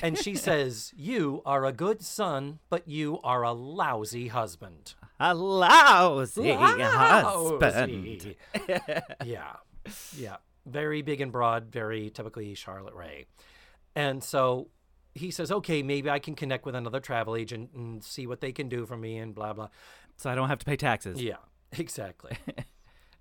[0.00, 4.94] And she says, You are a good son, but you are a lousy husband.
[5.20, 8.36] a lousy husband.
[9.24, 9.56] Yeah.
[10.16, 10.36] Yeah.
[10.64, 13.26] Very big and broad, very typically Charlotte Rae.
[13.94, 14.68] And so
[15.14, 18.52] he says, okay, maybe I can connect with another travel agent and see what they
[18.52, 19.68] can do for me and blah, blah.
[20.16, 21.20] So I don't have to pay taxes.
[21.22, 21.36] Yeah,
[21.78, 22.36] exactly.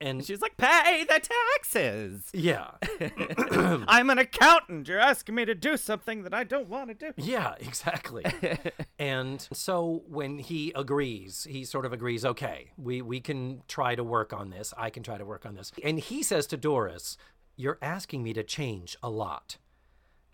[0.01, 2.29] And She's like, pay the taxes.
[2.33, 2.71] yeah,
[3.87, 4.87] I'm an accountant.
[4.87, 7.13] You're asking me to do something that I don't want to do.
[7.17, 8.25] yeah, exactly.
[8.99, 14.03] and so when he agrees, he sort of agrees, okay, we, we can try to
[14.03, 14.73] work on this.
[14.77, 15.71] I can try to work on this.
[15.83, 17.17] And he says to Doris,
[17.55, 19.57] You're asking me to change a lot.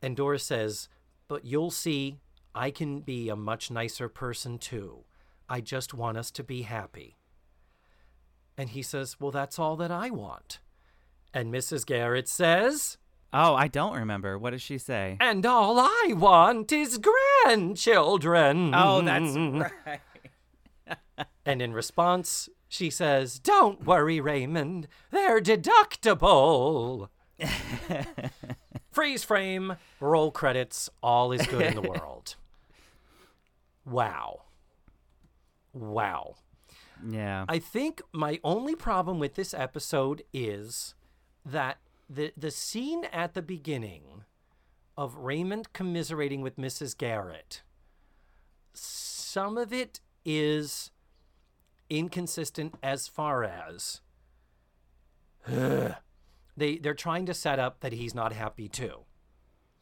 [0.01, 0.88] And Doris says,
[1.28, 2.20] But you'll see,
[2.55, 5.03] I can be a much nicer person too.
[5.49, 7.18] I just want us to be happy.
[8.57, 10.59] And he says, Well, that's all that I want.
[11.33, 11.85] And Mrs.
[11.85, 12.97] Garrett says,
[13.33, 14.37] Oh, I don't remember.
[14.37, 15.17] What does she say?
[15.19, 18.73] And all I want is grandchildren.
[18.73, 19.35] Oh, that's
[19.87, 19.99] right.
[21.45, 24.87] And in response, she says, Don't worry, Raymond.
[25.11, 27.09] They're deductible.
[28.91, 32.35] Freeze frame, roll credits, all is good in the world.
[33.85, 34.41] Wow.
[35.73, 36.35] Wow.
[37.05, 37.45] Yeah.
[37.47, 40.95] I think my only problem with this episode is
[41.45, 41.77] that
[42.09, 44.23] the the scene at the beginning
[44.97, 46.97] of Raymond commiserating with Mrs.
[46.97, 47.61] Garrett,
[48.73, 50.91] some of it is
[51.89, 54.01] inconsistent as far as
[56.57, 59.06] they they're trying to set up that he's not happy too.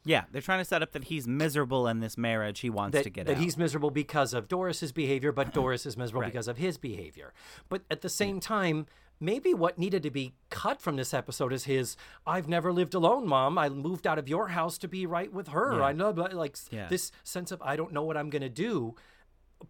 [0.06, 3.04] Yeah, they're trying to set up that he's miserable in this marriage he wants that,
[3.04, 3.42] to get that out.
[3.42, 6.32] he's miserable because of Doris's behavior, but Doris is miserable Right.
[6.32, 7.34] because of his behavior.
[7.70, 8.42] But at the same mm.
[8.42, 8.86] time,
[9.20, 13.28] maybe what needed to be cut from this episode is his I've never lived alone,
[13.28, 13.58] mom.
[13.58, 15.78] I moved out of your house to be right with her.
[15.78, 15.84] Yeah.
[15.86, 16.88] I know but like Yeah.
[16.88, 18.96] this sense of I don't know what I'm going to do.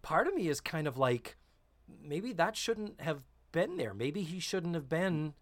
[0.02, 1.36] Part of me is kind of like
[2.02, 3.22] maybe that shouldn't have
[3.52, 3.94] been there.
[3.94, 5.34] Maybe he shouldn't have been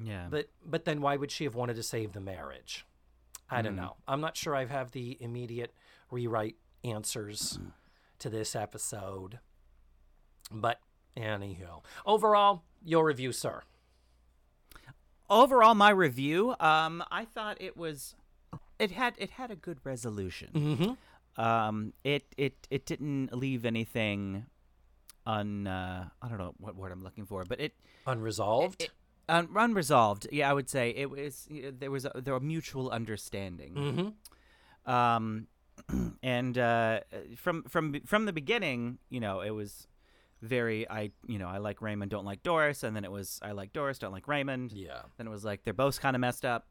[0.00, 0.26] yeah.
[0.30, 2.86] but but then why would she have wanted to save the marriage?
[3.50, 3.96] I don't know.
[4.06, 5.72] I'm not sure I have the immediate
[6.10, 7.58] rewrite answers
[8.18, 9.38] to this episode.
[10.52, 10.80] But
[11.16, 13.62] anyhow, overall, your review, sir.
[15.28, 18.14] overall, my review, um, I thought it was,
[18.78, 20.50] it had it had a good resolution.
[20.54, 21.40] Mm-hmm.
[21.40, 24.46] Um, it it it didn't leave anything
[25.26, 25.66] un.
[25.66, 27.74] Uh, I don't know what word I'm looking for, but it
[28.06, 28.82] Unresolved.
[28.82, 28.90] it-
[29.30, 30.26] un- unresolved.
[30.32, 31.48] Yeah, I would say it was.
[31.50, 33.74] There was a, there were mutual understanding.
[33.74, 34.90] mm-hmm.
[34.90, 35.46] Um,
[36.22, 37.00] and uh,
[37.36, 39.86] from from from the beginning, you know, it was
[40.42, 43.52] very I you know I like Raymond, don't like Doris, and then it was I
[43.52, 44.72] like Doris, don't like Raymond.
[44.72, 45.02] Yeah.
[45.16, 46.66] Then it was like they're both kind of messed up.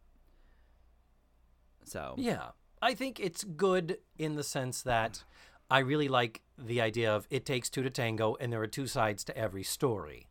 [1.86, 2.50] So Yeah.
[2.82, 5.24] I think it's good in the sense that
[5.70, 8.88] I really like the idea of it takes two to tango and there are two
[8.88, 10.28] sides to every story.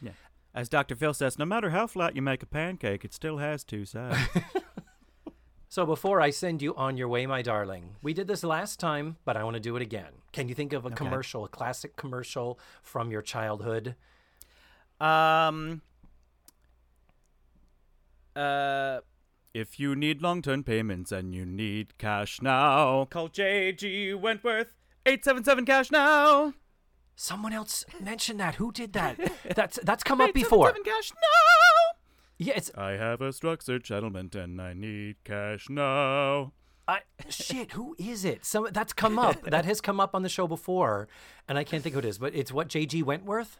[0.00, 0.12] yeah.
[0.54, 0.96] As Dr.
[0.96, 4.28] Phil says, no matter how flat you make a pancake, it still has two sides.
[5.70, 9.18] So before I send you on your way, my darling, we did this last time,
[9.26, 10.12] but I want to do it again.
[10.32, 13.94] Can you think of a commercial, a classic commercial from your childhood?
[15.00, 15.82] um.
[18.34, 19.00] Uh.
[19.54, 24.74] If you need long-term payments and you need cash now, call JG Wentworth
[25.04, 26.54] 877 cash now.
[27.20, 28.54] Someone else mentioned that.
[28.54, 29.18] Who did that?
[29.56, 30.68] That's that's come up before.
[30.68, 31.98] 877 cash now.
[32.38, 36.52] Yeah, it's I have a structured settlement and I need cash now.
[36.86, 37.72] I shit.
[37.72, 38.44] Who is it?
[38.44, 39.42] Some that's come up.
[39.50, 41.08] that has come up on the show before,
[41.48, 42.18] and I can't think who it is.
[42.18, 43.02] But it's what J.G.
[43.02, 43.58] Wentworth.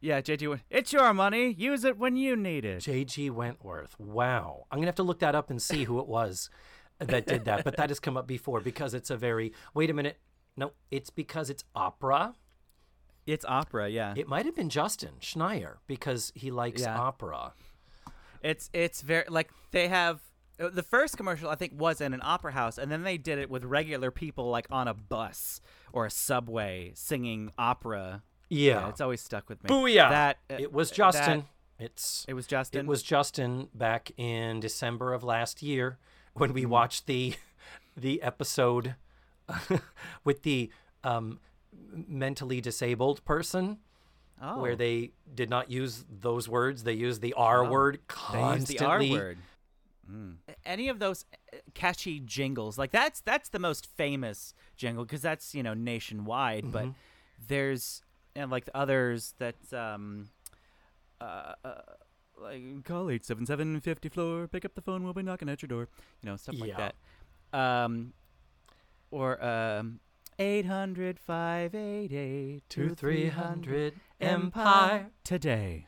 [0.00, 1.52] Yeah, JG, Went- it's your money.
[1.52, 2.80] Use it when you need it.
[2.80, 3.30] J.G.
[3.30, 3.94] Wentworth.
[4.00, 4.66] Wow.
[4.72, 6.50] I'm gonna have to look that up and see who it was
[6.98, 7.62] that did that.
[7.62, 9.52] But that has come up before because it's a very.
[9.72, 10.18] Wait a minute.
[10.56, 12.34] No, it's because it's opera.
[13.28, 14.14] It's opera, yeah.
[14.16, 16.98] It might have been Justin Schneier because he likes Yeah.
[16.98, 17.52] opera.
[18.42, 20.20] It's it's very like they have
[20.58, 23.38] uh, the first commercial I think was in an opera house, and then they did
[23.38, 25.60] it with regular people like on a bus
[25.92, 28.22] or a subway singing opera.
[28.48, 28.88] Yeah.
[28.88, 29.68] it's always stuck with me.
[29.68, 30.08] Booyah!
[30.08, 31.44] That uh, it was that- Justin.
[31.78, 32.86] it's it was Justin.
[32.86, 35.98] It was Justin back in December of last year
[36.32, 36.54] when Mm-hmm.
[36.54, 37.34] we watched the
[37.96, 38.94] the episode
[40.24, 40.70] with the
[41.04, 41.40] um,
[42.06, 43.78] mentally disabled person
[44.42, 46.84] oh, where they did not use those words.
[46.84, 47.70] They used the R Oh.
[47.70, 49.10] word used the R constantly.
[49.10, 49.38] word.
[50.64, 55.54] Any of those uh, catchy jingles, like that's that's the most famous jingle because that's
[55.54, 56.72] you know nationwide.
[56.72, 56.88] But
[57.46, 58.02] there's
[58.34, 60.30] and like the others that um,
[61.20, 61.74] uh, uh,
[62.40, 65.60] like call eight seven seven fifty floor, pick up the phone, we'll be knocking at
[65.60, 65.88] your door.
[66.22, 66.90] You know stuff like Yeah.
[67.52, 67.84] that.
[67.84, 68.14] Um,
[69.10, 70.00] or um,
[70.38, 75.10] 800 588 Two three hundred Empire Empire.
[75.24, 75.86] today.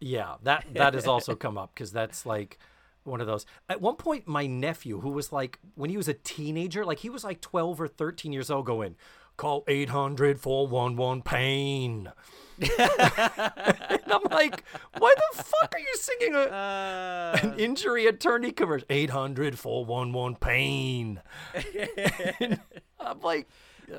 [0.00, 2.58] Yeah, that that has also come up because that's like
[3.04, 3.46] one of those.
[3.68, 7.10] At one point, my nephew, who was like when he was a teenager, like he
[7.10, 8.96] was like twelve or thirteen years old, going,
[9.36, 12.10] "Call 800-411 pain."
[12.58, 14.64] and I'm like,
[14.98, 18.86] "Why the fuck are you singing a, Uh, an injury attorney commercial?
[18.88, 21.20] 800-411 pain."
[23.00, 23.48] I'm like,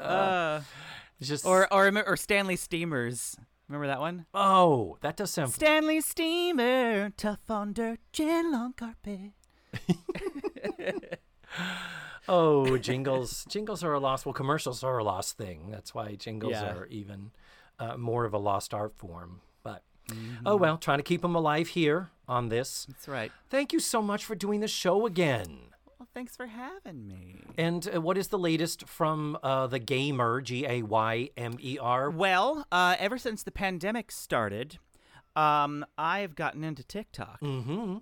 [0.02, 0.62] uh,
[1.20, 3.38] it's just or or or Stanley Steemers.
[3.70, 4.26] Remember that one?
[4.34, 9.32] oh, that does sound Stanley Steemer, tough on dirt, gin long carpet.
[12.28, 13.46] Oh, jingles!
[13.50, 14.26] jingles are a lost.
[14.26, 15.70] Well, commercials are a lost thing.
[15.70, 16.74] That's why jingles Yeah.
[16.74, 17.32] are even
[17.80, 19.42] uh, more of a lost art form.
[19.62, 20.46] But Mm-hmm.
[20.48, 22.86] oh well, trying to keep them alive here on this.
[22.90, 23.32] That's right.
[23.50, 25.73] Thank you so much for doing the show again.
[26.14, 27.42] Thanks for having me.
[27.58, 30.42] And uh, what is the latest from uh, the gamer?
[30.42, 32.10] G A Y M E R.
[32.12, 34.78] Well, uh, ever since the pandemic started,
[35.36, 37.98] um, I've gotten into TikTok, Mm-hmm.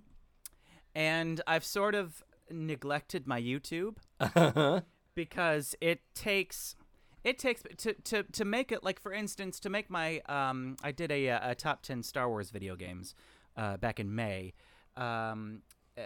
[0.94, 4.82] and I've sort of neglected my YouTube Uh-huh.
[5.16, 6.76] because it takes
[7.24, 10.92] it takes to, to to make it like for instance to make my um I
[10.92, 13.16] did a a top 10 Star Wars video games
[13.56, 14.54] uh back in May
[14.98, 15.62] um
[15.98, 16.02] uh,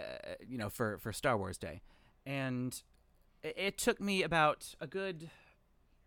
[0.46, 1.80] you know for for Star Wars Day
[2.26, 2.82] and
[3.42, 5.30] it, took me about a good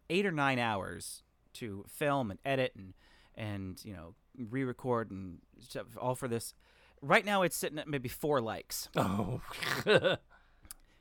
[0.09, 2.93] 8 or 9 hours to film and edit and
[3.35, 6.53] and you know re-record and stuff all for this
[7.01, 9.39] right now it's sitting at maybe 4 likes Oh.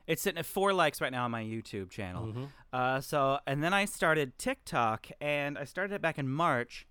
[0.07, 2.27] it's sitting at four likes right now on my YouTube channel.
[2.27, 2.47] Mhm.
[2.73, 6.87] Uh, so, and then I started TikTok, and I started it back in March,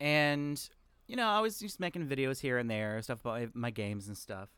[0.00, 0.66] and
[1.06, 4.08] you know I was just making videos here and there, stuff about my, my games
[4.08, 4.48] and stuff,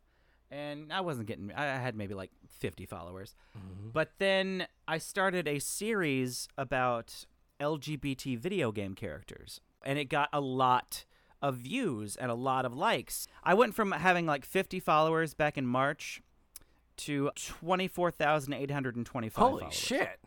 [0.50, 1.52] and I wasn't getting.
[1.52, 3.34] I had maybe like fifty followers,
[3.92, 7.26] but then I started a series about
[7.60, 11.04] LGBT video game characters, and it got a lot
[11.40, 13.26] of views and a lot of likes.
[13.44, 16.20] I went from having like 50 followers back in March
[16.96, 19.74] to 24,825 Holy followers.
[19.74, 20.18] shit!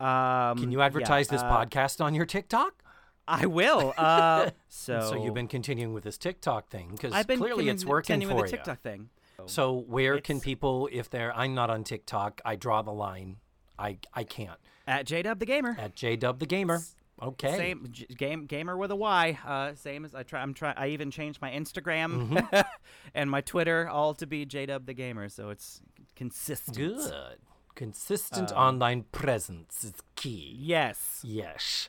[0.00, 2.82] Um, Can you yeah, advertise this uh, podcast on your TikTok?
[3.26, 3.94] I will.
[3.96, 8.34] Uh, so, So you've been continuing with this TikTok thing because clearly it's working for
[8.34, 8.56] with the you.
[8.56, 9.08] TikTok thing.
[9.46, 13.36] So where can people, if they're, I'm not on TikTok, I draw the line.
[13.78, 14.58] I I can't.
[14.86, 15.76] At JDub the Gamer.
[15.78, 16.80] At JDub the Gamer.
[17.22, 17.56] Okay.
[17.56, 19.38] Same J- game gamer with a Y.
[19.46, 20.40] Uh, same as I try.
[20.42, 20.74] I'm try.
[20.76, 22.60] I even changed my Instagram Mm-hmm.
[23.14, 25.80] and my Twitter all to be JDub the Gamer, so it's
[26.16, 26.76] consistent.
[26.76, 27.38] Good.
[27.74, 30.54] Consistent Um, online presence is key.
[30.58, 31.20] Yes.
[31.24, 31.88] Yes.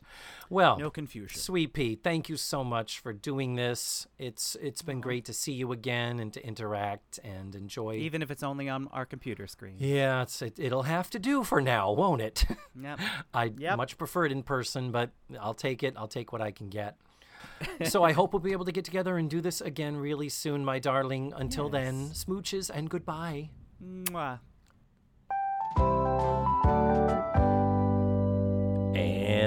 [0.49, 1.39] Well, No confusion.
[1.39, 4.07] Sweet Pea, thank you so much for doing this.
[4.17, 7.95] It's it's been great to see you again and to interact and enjoy.
[7.95, 9.75] Even if it's only on our computer screen.
[9.79, 12.45] yeah, it's, it, it'll have to do for now, won't it?
[12.81, 12.99] Yep.
[13.33, 13.77] I Yep.
[13.77, 15.93] much prefer it in person, but I'll take it.
[15.97, 16.97] I'll take what I can get.
[17.85, 20.65] so I hope we'll be able to get together and do this again really soon,
[20.65, 21.31] my darling.
[21.35, 23.49] Until then, smooches and goodbye.
[23.81, 24.39] Mwah.
[25.77, 26.74] Thank you.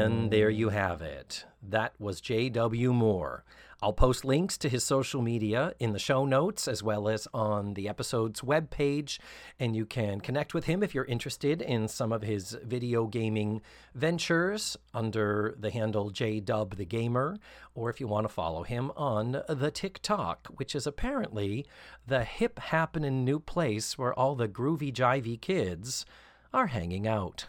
[0.08, 1.44] And there you have it.
[1.62, 2.94] That was J.W.
[2.94, 3.44] Moore.
[3.82, 7.74] I'll post links to his social media in the show notes as well as on
[7.74, 9.18] the episode's webpage,
[9.60, 13.60] and you can connect with him if you're interested in some of his video gaming
[13.94, 17.36] ventures under the handle JDub the Gamer,
[17.74, 21.66] or if you want to follow him on the TikTok, which is apparently
[22.06, 26.06] the hip happening new place where all the groovy jivey kids
[26.54, 27.48] are hanging out.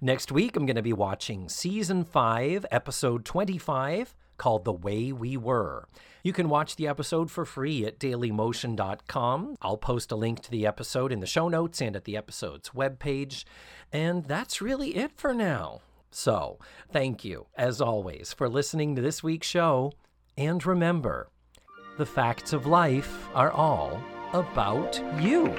[0.00, 5.36] Next week, I'm going to be watching Season 5, Episode 25, called The Way We
[5.36, 5.88] Were.
[6.22, 9.56] You can watch the episode for free at dailymotion.com.
[9.62, 12.70] I'll post a link to the episode in the show notes and at the episode's
[12.70, 13.44] webpage.
[13.92, 15.80] And that's really it for now.
[16.10, 16.58] So,
[16.90, 19.92] thank you, as always, for listening to this week's show.
[20.36, 21.28] And remember,
[21.96, 24.02] the facts of life are all
[24.32, 25.54] about you.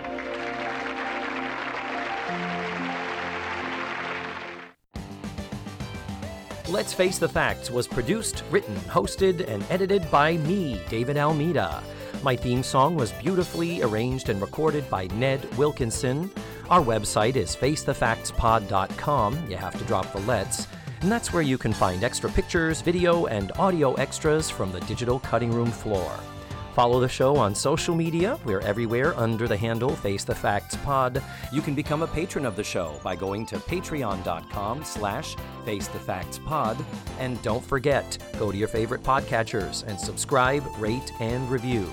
[6.70, 11.82] Let's Face the Facts was produced, written, hosted, and edited by me, David Almeida.
[12.22, 16.30] My theme song was beautifully arranged and recorded by Ned Wilkinson.
[16.70, 19.50] Our website is facethefactspod.com.
[19.50, 20.68] You have to drop the let's.
[21.02, 25.18] And that's where you can find extra pictures, video, and audio extras from the digital
[25.22, 26.20] cutting room floor.
[26.80, 28.40] Follow the show on social media.
[28.46, 31.22] We're everywhere under the handle Face the Facts Pod.
[31.52, 36.00] You can become a patron of the show by going to patreon.com slash Face the
[36.00, 36.78] Facts Pod.
[37.20, 41.86] And don't forget, go to your favorite podcatchers and subscribe, rate, and review.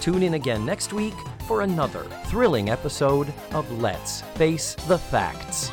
[0.00, 1.16] Tune in again next week
[1.48, 5.72] for another thrilling episode of Let's Face the Facts.